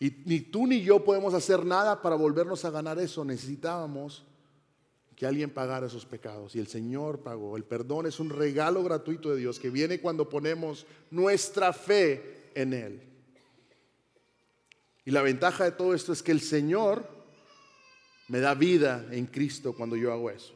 Y 0.00 0.22
ni 0.24 0.40
tú 0.40 0.66
ni 0.66 0.82
yo 0.82 1.04
podemos 1.04 1.34
hacer 1.34 1.64
nada 1.64 2.00
para 2.00 2.16
volvernos 2.16 2.64
a 2.64 2.70
ganar 2.70 2.98
eso. 2.98 3.24
Necesitábamos 3.24 4.24
que 5.20 5.26
alguien 5.26 5.50
pagara 5.50 5.86
esos 5.86 6.06
pecados. 6.06 6.56
Y 6.56 6.60
el 6.60 6.66
Señor 6.66 7.20
pagó. 7.20 7.58
El 7.58 7.64
perdón 7.64 8.06
es 8.06 8.20
un 8.20 8.30
regalo 8.30 8.82
gratuito 8.82 9.28
de 9.28 9.36
Dios 9.36 9.60
que 9.60 9.68
viene 9.68 10.00
cuando 10.00 10.30
ponemos 10.30 10.86
nuestra 11.10 11.74
fe 11.74 12.50
en 12.54 12.72
Él. 12.72 13.02
Y 15.04 15.10
la 15.10 15.20
ventaja 15.20 15.64
de 15.64 15.72
todo 15.72 15.92
esto 15.92 16.14
es 16.14 16.22
que 16.22 16.32
el 16.32 16.40
Señor 16.40 17.06
me 18.28 18.40
da 18.40 18.54
vida 18.54 19.06
en 19.10 19.26
Cristo 19.26 19.74
cuando 19.74 19.94
yo 19.94 20.10
hago 20.10 20.30
eso. 20.30 20.54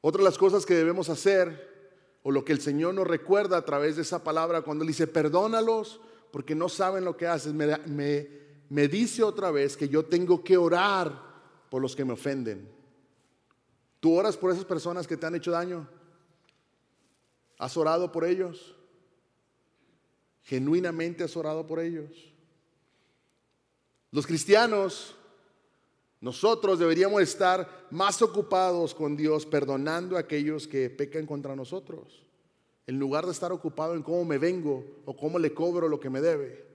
Otra 0.00 0.22
de 0.22 0.28
las 0.28 0.38
cosas 0.38 0.66
que 0.66 0.74
debemos 0.74 1.08
hacer, 1.08 2.18
o 2.24 2.32
lo 2.32 2.44
que 2.44 2.52
el 2.52 2.60
Señor 2.60 2.94
nos 2.94 3.06
recuerda 3.06 3.58
a 3.58 3.64
través 3.64 3.94
de 3.94 4.02
esa 4.02 4.24
palabra, 4.24 4.62
cuando 4.62 4.82
Él 4.82 4.88
dice, 4.88 5.06
perdónalos 5.06 6.00
porque 6.32 6.56
no 6.56 6.68
saben 6.68 7.04
lo 7.04 7.16
que 7.16 7.28
hacen, 7.28 7.56
me 7.56 8.45
me 8.68 8.88
dice 8.88 9.22
otra 9.22 9.50
vez 9.50 9.76
que 9.76 9.88
yo 9.88 10.04
tengo 10.04 10.42
que 10.42 10.56
orar 10.56 11.20
por 11.70 11.82
los 11.82 11.94
que 11.94 12.04
me 12.04 12.12
ofenden. 12.12 12.68
¿Tú 14.00 14.14
oras 14.14 14.36
por 14.36 14.52
esas 14.52 14.64
personas 14.64 15.06
que 15.06 15.16
te 15.16 15.26
han 15.26 15.34
hecho 15.34 15.50
daño? 15.50 15.88
¿Has 17.58 17.76
orado 17.76 18.12
por 18.12 18.24
ellos? 18.24 18.74
¿Genuinamente 20.42 21.24
has 21.24 21.36
orado 21.36 21.66
por 21.66 21.80
ellos? 21.80 22.10
Los 24.12 24.26
cristianos, 24.26 25.14
nosotros 26.20 26.78
deberíamos 26.78 27.22
estar 27.22 27.86
más 27.90 28.22
ocupados 28.22 28.94
con 28.94 29.16
Dios 29.16 29.44
perdonando 29.44 30.16
a 30.16 30.20
aquellos 30.20 30.68
que 30.68 30.90
pecan 30.90 31.26
contra 31.26 31.56
nosotros, 31.56 32.24
en 32.86 32.98
lugar 32.98 33.26
de 33.26 33.32
estar 33.32 33.52
ocupado 33.52 33.94
en 33.94 34.02
cómo 34.02 34.24
me 34.24 34.38
vengo 34.38 34.84
o 35.04 35.16
cómo 35.16 35.38
le 35.38 35.52
cobro 35.52 35.88
lo 35.88 35.98
que 35.98 36.10
me 36.10 36.20
debe. 36.20 36.65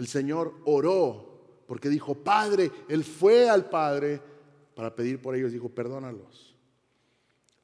El 0.00 0.08
Señor 0.08 0.54
oró 0.64 1.62
porque 1.66 1.90
dijo, 1.90 2.14
Padre, 2.14 2.72
Él 2.88 3.04
fue 3.04 3.50
al 3.50 3.68
Padre 3.68 4.18
para 4.74 4.96
pedir 4.96 5.20
por 5.20 5.36
ellos, 5.36 5.52
dijo, 5.52 5.68
perdónalos. 5.68 6.56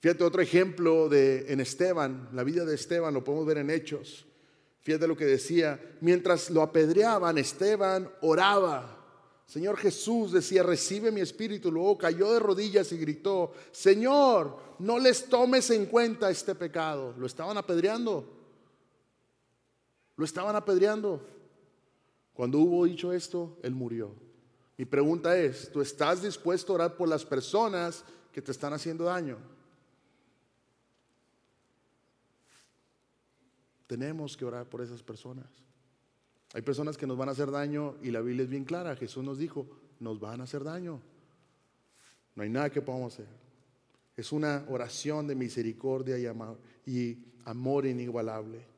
Fíjate 0.01 0.23
otro 0.23 0.43
ejemplo 0.43 1.09
de 1.09 1.51
en 1.51 1.61
Esteban, 1.61 2.29
la 2.35 2.45
vida 2.45 2.67
de 2.67 2.75
Esteban, 2.75 3.15
lo 3.15 3.25
podemos 3.25 3.47
ver 3.47 3.57
en 3.57 3.71
Hechos. 3.71 4.27
Fíjate 4.81 5.09
lo 5.09 5.17
que 5.17 5.25
decía, 5.25 5.81
mientras 6.03 6.51
lo 6.51 6.61
apedreaban, 6.61 7.39
Esteban 7.39 8.11
oraba. 8.21 9.03
Señor 9.47 9.79
Jesús 9.79 10.31
decía, 10.31 10.63
recibe 10.63 11.11
mi 11.11 11.23
espíritu. 11.23 11.73
Luego 11.73 11.97
cayó 11.97 12.31
de 12.35 12.39
rodillas 12.39 12.93
y 12.93 12.99
gritó, 12.99 13.55
Señor, 13.73 14.59
no 14.81 14.99
les 14.99 15.25
tomes 15.25 15.71
en 15.71 15.87
cuenta 15.87 16.29
este 16.29 16.55
pecado. 16.55 17.15
Lo 17.17 17.25
estaban 17.25 17.57
apedreando. 17.57 18.31
Lo 20.17 20.25
estaban 20.27 20.55
apedreando. 20.55 21.36
Cuando 22.37 22.59
hubo 22.59 22.85
dicho 22.85 23.15
esto, 23.15 23.57
él 23.63 23.75
murió. 23.75 24.15
Mi 24.77 24.85
pregunta 24.85 25.39
es, 25.39 25.73
¿tú 25.73 25.81
estás 25.81 26.23
dispuesto 26.23 26.73
a 26.73 26.75
orar 26.75 26.97
por 26.97 27.09
las 27.09 27.25
personas 27.25 28.05
que 28.31 28.43
te 28.43 28.53
están 28.53 28.75
haciendo 28.75 29.05
daño? 29.05 29.39
Tenemos 33.87 34.37
que 34.37 34.45
orar 34.45 34.69
por 34.69 34.83
esas 34.83 35.03
personas. 35.03 35.47
Hay 36.53 36.61
personas 36.61 36.99
que 36.99 37.07
nos 37.07 37.17
van 37.17 37.31
a 37.31 37.33
hacer 37.33 37.51
daño 37.51 37.97
y 38.03 38.11
la 38.11 38.21
Biblia 38.21 38.43
es 38.45 38.51
bien 38.51 38.67
clara. 38.67 38.95
Jesús 38.97 39.25
nos 39.25 39.39
dijo, 39.39 39.67
nos 39.99 40.21
van 40.21 40.43
a 40.43 40.45
hacer 40.45 40.63
daño. 40.63 41.01
No 42.35 42.43
hay 42.43 42.51
nada 42.51 42.69
que 42.69 42.83
podamos 42.83 43.15
hacer. 43.15 43.29
Es 44.15 44.31
una 44.31 44.67
oración 44.69 45.27
de 45.27 45.35
misericordia 45.35 46.19
y 46.19 46.27
amor, 46.27 46.59
y 46.85 47.17
amor 47.47 47.87
inigualable. 47.87 48.76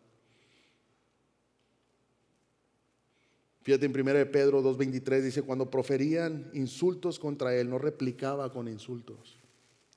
Fíjate 3.69 3.85
en 3.85 4.01
1 4.01 4.15
de 4.15 4.25
Pedro 4.25 4.63
2.23 4.63 5.21
dice, 5.21 5.43
cuando 5.43 5.71
proferían 5.71 6.51
insultos 6.55 7.19
contra 7.19 7.55
él, 7.55 7.69
no 7.69 7.77
replicaba 7.77 8.51
con 8.51 8.67
insultos. 8.67 9.39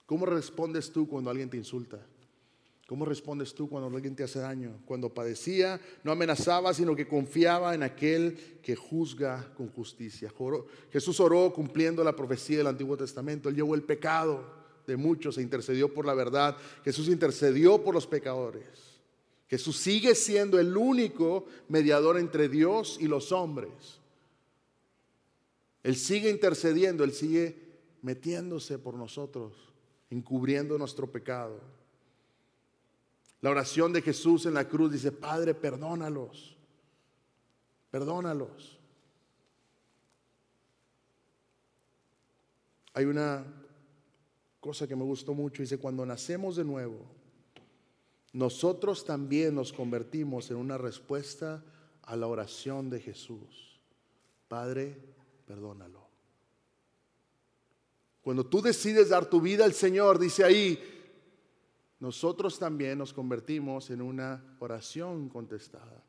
¿Cómo 0.06 0.26
respondes 0.26 0.92
tú 0.92 1.08
cuando 1.08 1.30
alguien 1.30 1.50
te 1.50 1.56
insulta? 1.56 2.06
¿Cómo 2.86 3.06
respondes 3.06 3.56
tú 3.56 3.70
cuando 3.70 3.88
alguien 3.96 4.14
te 4.14 4.26
hace 4.26 4.40
daño? 4.40 4.82
Cuando 4.84 5.14
padecía, 5.14 5.80
no 6.04 6.12
amenazaba, 6.12 6.74
sino 6.74 6.98
que 6.98 7.08
confiaba 7.08 7.74
en 7.74 7.84
aquel 7.84 8.60
que 8.62 8.76
juzga 8.76 9.54
con 9.56 9.70
justicia. 9.70 10.34
Jesús 10.92 11.22
oró 11.22 11.54
cumpliendo 11.54 12.04
la 12.04 12.14
profecía 12.14 12.58
del 12.58 12.68
Antiguo 12.68 12.98
Testamento. 12.98 13.48
Él 13.48 13.56
llevó 13.56 13.74
el 13.74 13.84
pecado 13.84 14.54
de 14.86 14.98
muchos 14.98 15.38
e 15.38 15.42
intercedió 15.44 15.94
por 15.94 16.06
la 16.06 16.14
verdad. 16.14 16.58
Jesús 16.84 17.08
intercedió 17.08 17.82
por 17.82 17.94
los 17.94 18.06
pecadores. 18.06 18.91
Jesús 19.52 19.76
sigue 19.76 20.16
siendo 20.16 20.62
el 20.62 20.78
único 20.78 21.46
mediador 21.68 22.18
entre 22.18 22.48
Dios 22.48 22.98
y 23.02 23.08
los 23.10 23.34
hombres. 23.34 24.00
Él 25.84 25.98
sigue 25.98 26.30
intercediendo, 26.30 27.04
Él 27.04 27.12
sigue 27.12 27.58
metiéndose 28.02 28.80
por 28.80 28.94
nosotros, 28.94 29.52
encubriendo 30.10 30.78
nuestro 30.78 31.12
pecado. 31.12 31.60
La 33.42 33.50
oración 33.50 33.92
de 33.92 34.02
Jesús 34.02 34.46
en 34.46 34.54
la 34.54 34.70
cruz 34.70 34.94
dice, 34.94 35.12
Padre, 35.12 35.54
perdónalos, 35.54 36.56
perdónalos. 37.90 38.80
Hay 42.94 43.04
una 43.04 43.44
cosa 44.62 44.88
que 44.88 44.96
me 44.96 45.04
gustó 45.04 45.34
mucho, 45.34 45.62
dice, 45.62 45.78
cuando 45.78 46.06
nacemos 46.06 46.56
de 46.56 46.64
nuevo, 46.64 47.20
nosotros 48.34 49.06
también 49.06 49.56
nos 49.56 49.74
convertimos 49.74 50.52
en 50.52 50.58
una 50.58 50.78
respuesta 50.78 51.64
a 52.04 52.16
la 52.16 52.28
oración 52.28 52.90
de 52.90 53.00
Jesús. 53.00 53.80
Padre, 54.48 54.98
perdónalo. 55.46 56.02
Cuando 58.22 58.46
tú 58.46 58.62
decides 58.62 59.10
dar 59.10 59.26
tu 59.26 59.42
vida 59.42 59.66
al 59.66 59.74
Señor, 59.74 60.20
dice 60.20 60.44
ahí, 60.44 60.80
nosotros 62.00 62.58
también 62.58 62.98
nos 62.98 63.14
convertimos 63.14 63.90
en 63.90 64.02
una 64.02 64.44
oración 64.60 65.28
contestada. 65.28 66.04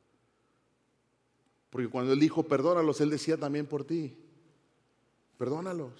Porque 1.71 1.89
cuando 1.89 2.13
Él 2.13 2.21
dijo, 2.21 2.43
perdónalos, 2.43 3.01
Él 3.01 3.11
decía 3.11 3.37
también 3.37 3.67
por 3.67 3.85
ti, 3.85 4.17
perdónalos. 5.39 5.93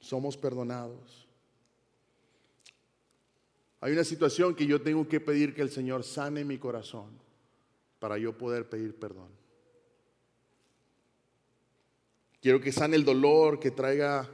Somos 0.00 0.36
perdonados. 0.36 1.25
Hay 3.86 3.92
una 3.92 4.02
situación 4.02 4.56
que 4.56 4.66
yo 4.66 4.82
tengo 4.82 5.06
que 5.06 5.20
pedir 5.20 5.54
que 5.54 5.62
el 5.62 5.70
Señor 5.70 6.02
sane 6.02 6.44
mi 6.44 6.58
corazón 6.58 7.08
para 8.00 8.18
yo 8.18 8.36
poder 8.36 8.68
pedir 8.68 8.98
perdón. 8.98 9.28
Quiero 12.40 12.60
que 12.60 12.72
sane 12.72 12.96
el 12.96 13.04
dolor, 13.04 13.60
que 13.60 13.70
traiga 13.70 14.28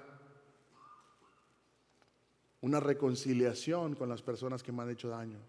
una 2.62 2.80
reconciliación 2.80 3.94
con 3.94 4.08
las 4.08 4.22
personas 4.22 4.62
que 4.62 4.72
me 4.72 4.84
han 4.84 4.90
hecho 4.90 5.10
daño. 5.10 5.40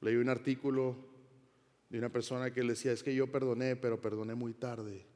Leí 0.00 0.16
un 0.16 0.28
artículo 0.28 0.96
de 1.88 1.98
una 2.00 2.08
persona 2.08 2.52
que 2.52 2.64
le 2.64 2.70
decía, 2.70 2.90
es 2.90 3.04
que 3.04 3.14
yo 3.14 3.30
perdoné, 3.30 3.76
pero 3.76 4.00
perdoné 4.00 4.34
muy 4.34 4.54
tarde. 4.54 5.06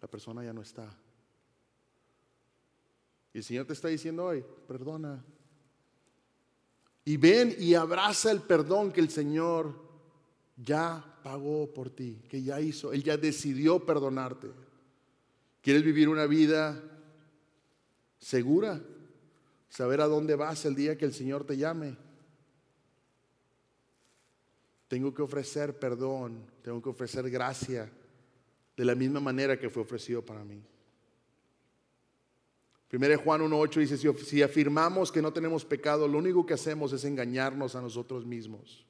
La 0.00 0.08
persona 0.08 0.42
ya 0.42 0.52
no 0.52 0.62
está. 0.62 0.98
Y 3.32 3.38
el 3.38 3.44
Señor 3.44 3.66
te 3.66 3.72
está 3.72 3.86
diciendo 3.86 4.24
hoy, 4.24 4.44
perdona, 4.66 5.24
y 7.04 7.16
ven 7.16 7.54
y 7.58 7.74
abraza 7.74 8.30
el 8.30 8.42
perdón 8.42 8.92
que 8.92 9.00
el 9.00 9.10
Señor 9.10 9.74
ya 10.56 11.04
pagó 11.22 11.72
por 11.72 11.90
ti, 11.90 12.22
que 12.28 12.42
ya 12.42 12.60
hizo. 12.60 12.92
Él 12.92 13.02
ya 13.02 13.16
decidió 13.16 13.84
perdonarte. 13.84 14.48
¿Quieres 15.62 15.82
vivir 15.82 16.08
una 16.08 16.26
vida 16.26 16.82
segura? 18.18 18.80
Saber 19.68 20.00
a 20.00 20.06
dónde 20.06 20.34
vas 20.34 20.64
el 20.64 20.74
día 20.74 20.96
que 20.96 21.04
el 21.04 21.14
Señor 21.14 21.44
te 21.44 21.56
llame. 21.56 21.96
Tengo 24.88 25.14
que 25.14 25.22
ofrecer 25.22 25.78
perdón, 25.78 26.44
tengo 26.62 26.82
que 26.82 26.88
ofrecer 26.88 27.30
gracia 27.30 27.90
de 28.76 28.84
la 28.84 28.94
misma 28.94 29.20
manera 29.20 29.58
que 29.58 29.70
fue 29.70 29.82
ofrecido 29.82 30.24
para 30.24 30.42
mí. 30.42 30.60
1 32.92 33.18
Juan 33.18 33.40
1.8 33.42 33.78
dice, 33.78 33.96
si 33.96 34.42
afirmamos 34.42 35.12
que 35.12 35.22
no 35.22 35.32
tenemos 35.32 35.64
pecado, 35.64 36.08
lo 36.08 36.18
único 36.18 36.44
que 36.44 36.54
hacemos 36.54 36.92
es 36.92 37.04
engañarnos 37.04 37.76
a 37.76 37.80
nosotros 37.80 38.26
mismos. 38.26 38.84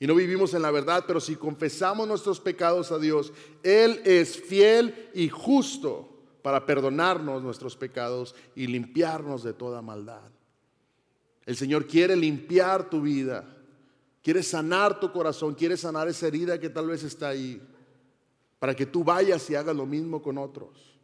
Y 0.00 0.06
no 0.06 0.14
vivimos 0.14 0.54
en 0.54 0.62
la 0.62 0.70
verdad, 0.70 1.04
pero 1.06 1.20
si 1.20 1.36
confesamos 1.36 2.08
nuestros 2.08 2.40
pecados 2.40 2.90
a 2.92 2.98
Dios, 2.98 3.32
Él 3.62 4.00
es 4.04 4.40
fiel 4.40 5.10
y 5.12 5.28
justo 5.28 6.08
para 6.40 6.64
perdonarnos 6.64 7.42
nuestros 7.42 7.76
pecados 7.76 8.34
y 8.54 8.66
limpiarnos 8.66 9.42
de 9.42 9.52
toda 9.52 9.82
maldad. 9.82 10.30
El 11.44 11.56
Señor 11.56 11.86
quiere 11.86 12.16
limpiar 12.16 12.88
tu 12.88 13.02
vida, 13.02 13.44
quiere 14.22 14.42
sanar 14.42 15.00
tu 15.00 15.12
corazón, 15.12 15.54
quiere 15.54 15.76
sanar 15.76 16.08
esa 16.08 16.28
herida 16.28 16.58
que 16.60 16.70
tal 16.70 16.86
vez 16.86 17.02
está 17.02 17.28
ahí, 17.28 17.60
para 18.58 18.74
que 18.74 18.86
tú 18.86 19.04
vayas 19.04 19.50
y 19.50 19.54
hagas 19.54 19.76
lo 19.76 19.84
mismo 19.84 20.22
con 20.22 20.38
otros. 20.38 20.97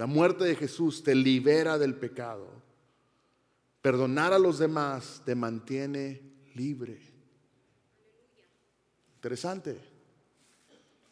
La 0.00 0.06
muerte 0.06 0.44
de 0.44 0.56
Jesús 0.56 1.02
te 1.02 1.14
libera 1.14 1.76
del 1.76 1.94
pecado. 1.94 2.46
Perdonar 3.82 4.32
a 4.32 4.38
los 4.38 4.58
demás 4.58 5.20
te 5.26 5.34
mantiene 5.34 6.22
libre. 6.54 7.02
Interesante. 9.16 9.78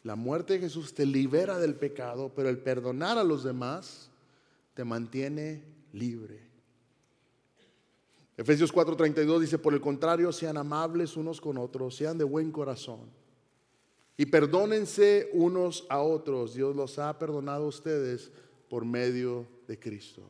La 0.01 0.15
muerte 0.15 0.53
de 0.53 0.61
Jesús 0.61 0.95
te 0.95 1.05
libera 1.05 1.59
del 1.59 1.75
pecado, 1.75 2.31
pero 2.35 2.49
el 2.49 2.57
perdonar 2.57 3.19
a 3.19 3.23
los 3.23 3.43
demás 3.43 4.09
te 4.73 4.83
mantiene 4.83 5.63
libre. 5.93 6.39
Efesios 8.37 8.73
4:32 8.73 9.39
dice, 9.39 9.59
por 9.59 9.75
el 9.75 9.81
contrario, 9.81 10.31
sean 10.31 10.57
amables 10.57 11.15
unos 11.15 11.39
con 11.39 11.59
otros, 11.59 11.95
sean 11.95 12.17
de 12.17 12.23
buen 12.23 12.51
corazón 12.51 13.01
y 14.17 14.25
perdónense 14.25 15.29
unos 15.31 15.85
a 15.89 16.01
otros. 16.01 16.55
Dios 16.55 16.75
los 16.75 16.97
ha 16.97 17.19
perdonado 17.19 17.65
a 17.65 17.67
ustedes 17.67 18.31
por 18.69 18.85
medio 18.85 19.47
de 19.67 19.79
Cristo. 19.79 20.29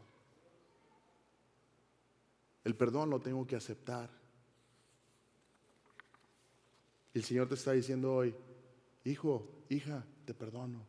El 2.64 2.76
perdón 2.76 3.10
lo 3.10 3.20
tengo 3.20 3.46
que 3.46 3.56
aceptar. 3.56 4.10
El 7.14 7.24
Señor 7.24 7.48
te 7.48 7.56
está 7.56 7.74
diciendo 7.74 8.14
hoy, 8.14 8.36
hijo, 9.04 9.48
hija, 9.70 10.06
te 10.26 10.34
perdono. 10.34 10.86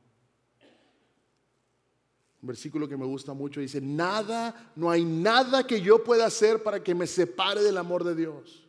Un 2.43 2.47
versículo 2.47 2.89
que 2.89 2.97
me 2.97 3.05
gusta 3.05 3.35
mucho 3.35 3.61
dice, 3.61 3.81
nada, 3.81 4.73
no 4.77 4.91
hay 4.91 5.05
nada 5.05 5.67
que 5.67 5.81
yo 5.81 6.03
pueda 6.03 6.27
hacer 6.27 6.63
para 6.63 6.83
que 6.83 6.95
me 6.95 7.07
separe 7.07 7.63
del 7.63 7.77
amor 7.77 8.05
de 8.05 8.15
Dios. 8.15 8.67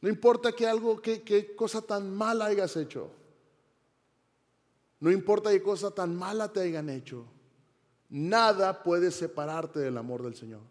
No 0.00 0.08
importa 0.08 0.52
que 0.52 0.66
algo, 0.66 1.00
que, 1.00 1.54
cosa 1.54 1.82
tan 1.82 2.14
mala 2.14 2.46
hayas 2.46 2.76
hecho. 2.76 3.10
No 5.00 5.10
importa 5.10 5.50
qué 5.50 5.62
cosa 5.62 5.90
tan 5.90 6.16
mala 6.16 6.52
te 6.52 6.60
hayan 6.60 6.88
hecho. 6.88 7.26
Nada 8.08 8.82
puede 8.82 9.10
separarte 9.10 9.80
del 9.80 9.98
amor 9.98 10.22
del 10.22 10.34
Señor. 10.34 10.62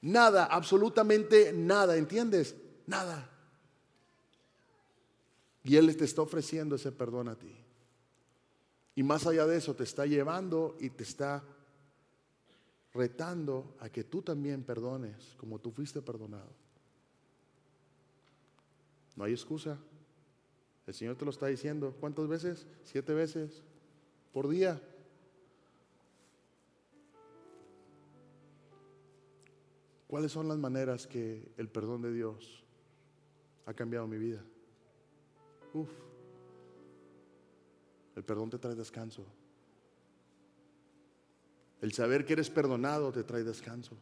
Nada, 0.00 0.46
absolutamente 0.46 1.52
nada, 1.52 1.96
¿entiendes? 1.96 2.56
Nada. 2.86 3.30
Y 5.62 5.76
Él 5.76 5.96
te 5.96 6.04
está 6.04 6.22
ofreciendo 6.22 6.76
ese 6.76 6.92
perdón 6.92 7.28
a 7.28 7.38
ti. 7.38 7.54
Y 8.96 9.02
más 9.02 9.26
allá 9.26 9.46
de 9.46 9.56
eso, 9.56 9.74
te 9.74 9.84
está 9.84 10.06
llevando 10.06 10.76
y 10.78 10.90
te 10.90 11.02
está 11.02 11.42
retando 12.92 13.74
a 13.80 13.88
que 13.88 14.04
tú 14.04 14.22
también 14.22 14.62
perdones 14.62 15.34
como 15.36 15.58
tú 15.58 15.70
fuiste 15.70 16.00
perdonado. 16.00 16.50
No 19.16 19.24
hay 19.24 19.32
excusa. 19.32 19.78
El 20.86 20.94
Señor 20.94 21.16
te 21.16 21.24
lo 21.24 21.30
está 21.30 21.46
diciendo. 21.46 21.94
¿Cuántas 21.98 22.28
veces? 22.28 22.66
Siete 22.82 23.14
veces 23.14 23.62
por 24.32 24.48
día. 24.48 24.80
¿Cuáles 30.06 30.30
son 30.30 30.48
las 30.48 30.58
maneras 30.58 31.06
que 31.06 31.52
el 31.56 31.68
perdón 31.68 32.02
de 32.02 32.12
Dios 32.12 32.62
ha 33.66 33.74
cambiado 33.74 34.06
mi 34.06 34.18
vida? 34.18 34.44
Uf. 35.72 35.88
El 38.14 38.22
perdón 38.22 38.50
te 38.50 38.58
trae 38.58 38.74
descanso. 38.74 39.24
El 41.80 41.92
saber 41.92 42.24
que 42.24 42.34
eres 42.34 42.48
perdonado 42.48 43.10
te 43.10 43.24
trae 43.24 43.42
descanso. 43.42 43.96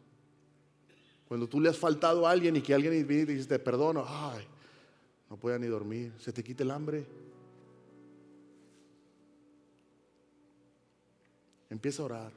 Cuando 1.26 1.48
tú 1.48 1.60
le 1.60 1.70
has 1.70 1.78
faltado 1.78 2.26
a 2.26 2.30
alguien 2.30 2.56
y 2.56 2.60
que 2.60 2.74
alguien 2.74 3.06
viene 3.06 3.32
y 3.32 3.36
dice 3.36 3.48
te 3.48 3.58
perdono, 3.58 4.04
ay, 4.06 4.46
no 5.32 5.38
puede 5.38 5.58
ni 5.58 5.66
dormir, 5.66 6.12
se 6.18 6.30
te 6.30 6.44
quita 6.44 6.62
el 6.62 6.70
hambre. 6.70 7.06
Empieza 11.70 12.02
a 12.02 12.04
orar 12.04 12.32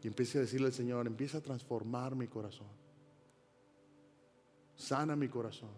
y 0.00 0.06
empieza 0.06 0.38
a 0.38 0.42
decirle 0.42 0.68
al 0.68 0.72
Señor, 0.72 1.08
empieza 1.08 1.38
a 1.38 1.40
transformar 1.40 2.14
mi 2.14 2.28
corazón. 2.28 2.68
Sana 4.76 5.16
mi 5.16 5.26
corazón. 5.26 5.72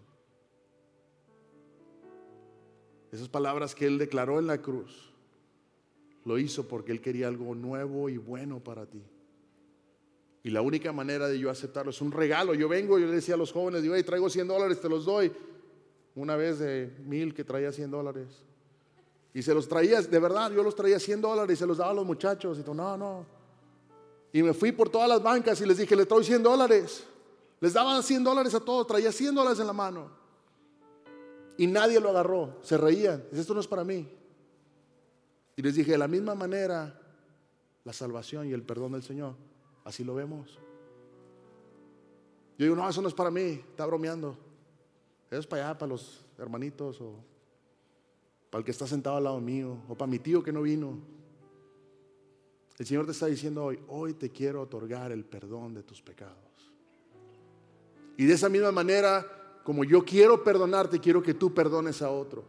Esas 3.11 3.27
palabras 3.27 3.73
que 3.73 3.87
Él 3.87 3.97
declaró 3.97 4.37
en 4.37 4.45
la 4.45 4.61
cruz, 4.61 5.11
lo 6.23 6.37
hizo 6.37 6.67
porque 6.67 6.91
Él 6.91 7.01
quería 7.01 7.27
algo 7.27 7.55
nuevo 7.55 8.09
y 8.09 8.17
bueno 8.17 8.63
para 8.63 8.85
ti. 8.85 9.01
Y 10.43 10.51
la 10.51 10.61
única 10.61 10.93
manera 10.93 11.27
de 11.27 11.39
yo 11.39 11.49
aceptarlo 11.49 11.89
es 11.89 11.99
un 11.99 12.11
regalo. 12.11 12.53
Yo 12.53 12.69
vengo, 12.69 12.99
yo 12.99 13.07
le 13.07 13.13
decía 13.13 13.33
a 13.33 13.39
los 13.39 13.51
jóvenes, 13.51 13.81
digo, 13.81 13.95
hey, 13.95 14.03
traigo 14.03 14.29
100 14.29 14.47
dólares, 14.47 14.79
te 14.79 14.87
los 14.87 15.05
doy. 15.05 15.31
Una 16.15 16.35
vez 16.35 16.59
de 16.59 16.95
mil 17.05 17.33
que 17.33 17.43
traía 17.43 17.71
100 17.71 17.91
dólares. 17.91 18.27
Y 19.33 19.41
se 19.41 19.53
los 19.53 19.67
traía, 19.67 20.01
de 20.01 20.19
verdad, 20.19 20.51
yo 20.51 20.61
los 20.61 20.75
traía 20.75 20.99
100 20.99 21.21
dólares 21.21 21.57
y 21.57 21.59
se 21.59 21.65
los 21.65 21.77
daba 21.77 21.91
a 21.91 21.95
los 21.95 22.05
muchachos. 22.05 22.59
Y 22.59 22.63
tú, 22.63 22.73
no, 22.73 22.95
no. 22.95 23.25
Y 24.31 24.43
me 24.43 24.53
fui 24.53 24.71
por 24.71 24.89
todas 24.89 25.09
las 25.09 25.21
bancas 25.21 25.59
y 25.61 25.65
les 25.65 25.77
dije, 25.77 25.95
le 25.95 26.05
traigo 26.05 26.23
100 26.23 26.43
dólares. 26.43 27.03
Les 27.59 27.73
daba 27.73 28.01
100 28.01 28.23
dólares 28.23 28.53
a 28.53 28.59
todos, 28.59 28.85
traía 28.85 29.11
100 29.11 29.35
dólares 29.35 29.59
en 29.59 29.67
la 29.67 29.73
mano. 29.73 30.09
Y 31.57 31.67
nadie 31.67 31.99
lo 31.99 32.09
agarró, 32.09 32.57
se 32.61 32.77
reían. 32.77 33.23
Esto 33.31 33.53
no 33.53 33.59
es 33.59 33.67
para 33.67 33.83
mí. 33.83 34.09
Y 35.55 35.61
les 35.61 35.75
dije, 35.75 35.91
de 35.91 35.97
la 35.97 36.07
misma 36.07 36.35
manera, 36.35 36.99
la 37.83 37.93
salvación 37.93 38.47
y 38.47 38.53
el 38.53 38.63
perdón 38.63 38.93
del 38.93 39.03
Señor, 39.03 39.35
así 39.83 40.03
lo 40.03 40.15
vemos. 40.15 40.57
Yo 42.57 42.65
digo, 42.65 42.75
no, 42.75 42.87
eso 42.87 43.01
no 43.01 43.07
es 43.07 43.13
para 43.13 43.31
mí, 43.31 43.63
está 43.69 43.85
bromeando. 43.85 44.37
Es 45.39 45.47
para 45.47 45.69
allá, 45.69 45.77
para 45.77 45.89
los 45.89 46.25
hermanitos 46.37 47.01
o 47.01 47.15
para 48.49 48.59
el 48.59 48.65
que 48.65 48.71
está 48.71 48.85
sentado 48.85 49.17
al 49.17 49.23
lado 49.23 49.41
mío 49.41 49.77
o 49.87 49.95
para 49.95 50.09
mi 50.09 50.19
tío 50.19 50.43
que 50.43 50.51
no 50.51 50.61
vino. 50.61 50.99
El 52.77 52.85
Señor 52.85 53.05
te 53.05 53.11
está 53.11 53.25
diciendo 53.25 53.65
hoy, 53.65 53.79
hoy 53.87 54.13
te 54.13 54.29
quiero 54.29 54.61
otorgar 54.61 55.11
el 55.11 55.25
perdón 55.25 55.73
de 55.73 55.83
tus 55.83 56.01
pecados. 56.01 56.37
Y 58.17 58.25
de 58.25 58.33
esa 58.33 58.49
misma 58.49 58.71
manera 58.71 59.25
como 59.63 59.83
yo 59.83 60.03
quiero 60.03 60.43
perdonarte, 60.43 60.99
quiero 60.99 61.23
que 61.23 61.33
tú 61.33 61.53
perdones 61.53 62.01
a 62.01 62.11
otros. 62.11 62.45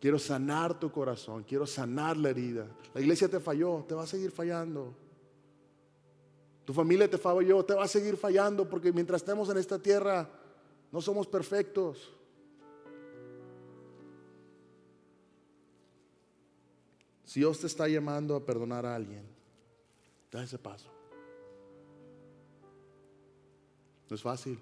Quiero 0.00 0.18
sanar 0.18 0.78
tu 0.78 0.92
corazón, 0.92 1.44
quiero 1.44 1.66
sanar 1.66 2.16
la 2.16 2.28
herida. 2.28 2.66
La 2.92 3.00
iglesia 3.00 3.26
te 3.26 3.40
falló, 3.40 3.84
te 3.88 3.94
va 3.94 4.02
a 4.02 4.06
seguir 4.06 4.30
fallando. 4.30 4.94
Tu 6.66 6.74
familia 6.74 7.08
te 7.10 7.16
falló, 7.16 7.64
te 7.64 7.74
va 7.74 7.84
a 7.84 7.88
seguir 7.88 8.16
fallando 8.16 8.68
porque 8.68 8.92
mientras 8.92 9.22
estemos 9.22 9.48
en 9.48 9.56
esta 9.56 9.78
tierra 9.78 10.28
no 10.94 11.00
somos 11.00 11.26
perfectos. 11.26 12.14
Si 17.24 17.40
Dios 17.40 17.58
te 17.58 17.66
está 17.66 17.88
llamando 17.88 18.36
a 18.36 18.46
perdonar 18.46 18.86
a 18.86 18.94
alguien, 18.94 19.24
da 20.30 20.44
ese 20.44 20.56
paso. 20.56 20.88
No 24.08 24.14
es 24.14 24.22
fácil. 24.22 24.56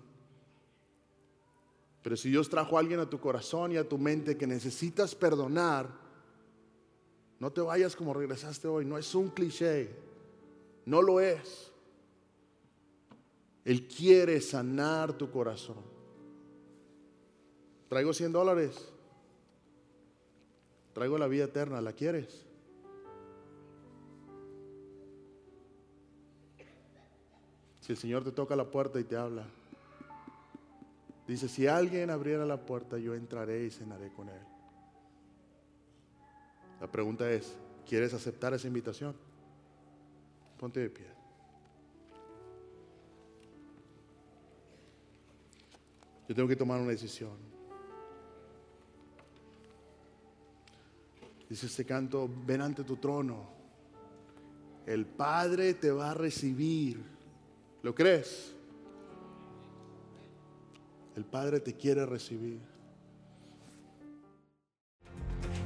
Pero 2.03 2.17
si 2.17 2.31
Dios 2.31 2.49
trajo 2.49 2.79
a 2.79 2.81
alguien 2.81 3.01
a 3.01 3.11
tu 3.11 3.21
corazón 3.21 3.73
y 3.73 3.77
a 3.77 3.87
tu 3.87 3.99
mente 3.99 4.39
que 4.39 4.47
necesitas 4.47 5.15
perdonar, 5.15 5.87
no 7.41 7.53
te 7.53 7.61
vayas 7.61 7.95
como 7.95 8.15
regresaste 8.15 8.69
hoy. 8.69 8.87
No 8.87 8.97
es 8.97 9.15
un 9.15 9.29
cliché. 9.29 9.95
No 10.87 11.03
lo 11.03 11.21
es. 11.21 11.71
Él 13.67 13.87
quiere 13.87 14.41
sanar 14.41 15.13
tu 15.13 15.31
corazón. 15.31 15.92
Traigo 17.93 18.15
100 18.15 18.33
dólares. 18.33 18.89
Traigo 20.95 21.19
la 21.19 21.27
vida 21.27 21.45
eterna. 21.45 21.79
¿La 21.83 21.93
quieres? 21.93 22.47
Si 27.81 27.93
el 27.93 27.99
Señor 27.99 28.25
te 28.25 28.33
toca 28.33 28.57
la 28.57 28.65
puerta 28.65 28.99
y 28.99 29.05
te 29.05 29.15
habla. 29.15 29.45
Dice, 31.29 31.51
si 31.51 31.67
alguien 31.67 32.09
abriera 32.09 32.47
la 32.47 32.65
puerta, 32.65 32.97
yo 32.97 33.15
entraré 33.15 33.67
y 33.67 33.71
cenaré 33.71 34.11
con 34.11 34.31
él. 34.31 34.43
La 36.81 36.91
pregunta 36.91 37.31
es, 37.31 37.55
¿quieres 37.87 38.15
aceptar 38.15 38.55
esa 38.55 38.69
invitación? 38.69 39.15
Ponte 40.57 40.81
de 40.81 40.89
pie. 40.89 41.09
Yo 46.27 46.35
tengo 46.35 46.49
que 46.49 46.57
tomar 46.57 46.81
una 46.81 46.93
decisión. 46.93 47.52
Dice 51.53 51.67
este 51.67 51.85
canto, 51.85 52.31
ven 52.47 52.63
ante 52.63 52.83
tu 52.83 52.97
trono. 52.97 53.47
El 54.87 55.05
Padre 55.05 55.75
te 55.75 55.91
va 55.91 56.13
a 56.13 56.15
recibir. 56.15 57.05
¿Lo 57.83 57.95
crees? 57.95 58.55
El 61.15 61.27
Padre 61.27 61.61
te 61.61 61.75
quiere 61.75 62.07
recibir. 62.07 62.59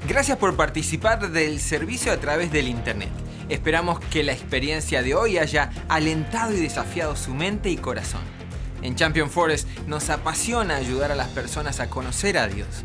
Gracias 0.08 0.36
por 0.38 0.56
participar 0.56 1.30
del 1.30 1.60
servicio 1.60 2.10
a 2.10 2.16
través 2.16 2.50
del 2.50 2.66
Internet. 2.66 3.12
Esperamos 3.48 4.00
que 4.06 4.24
la 4.24 4.32
experiencia 4.32 5.04
de 5.04 5.14
hoy 5.14 5.38
haya 5.38 5.70
alentado 5.86 6.52
y 6.52 6.56
desafiado 6.56 7.14
su 7.14 7.32
mente 7.32 7.70
y 7.70 7.76
corazón. 7.76 8.22
En 8.82 8.96
Champion 8.96 9.30
Forest 9.30 9.68
nos 9.86 10.10
apasiona 10.10 10.74
ayudar 10.74 11.12
a 11.12 11.16
las 11.16 11.28
personas 11.28 11.78
a 11.78 11.88
conocer 11.88 12.38
a 12.38 12.48
Dios, 12.48 12.84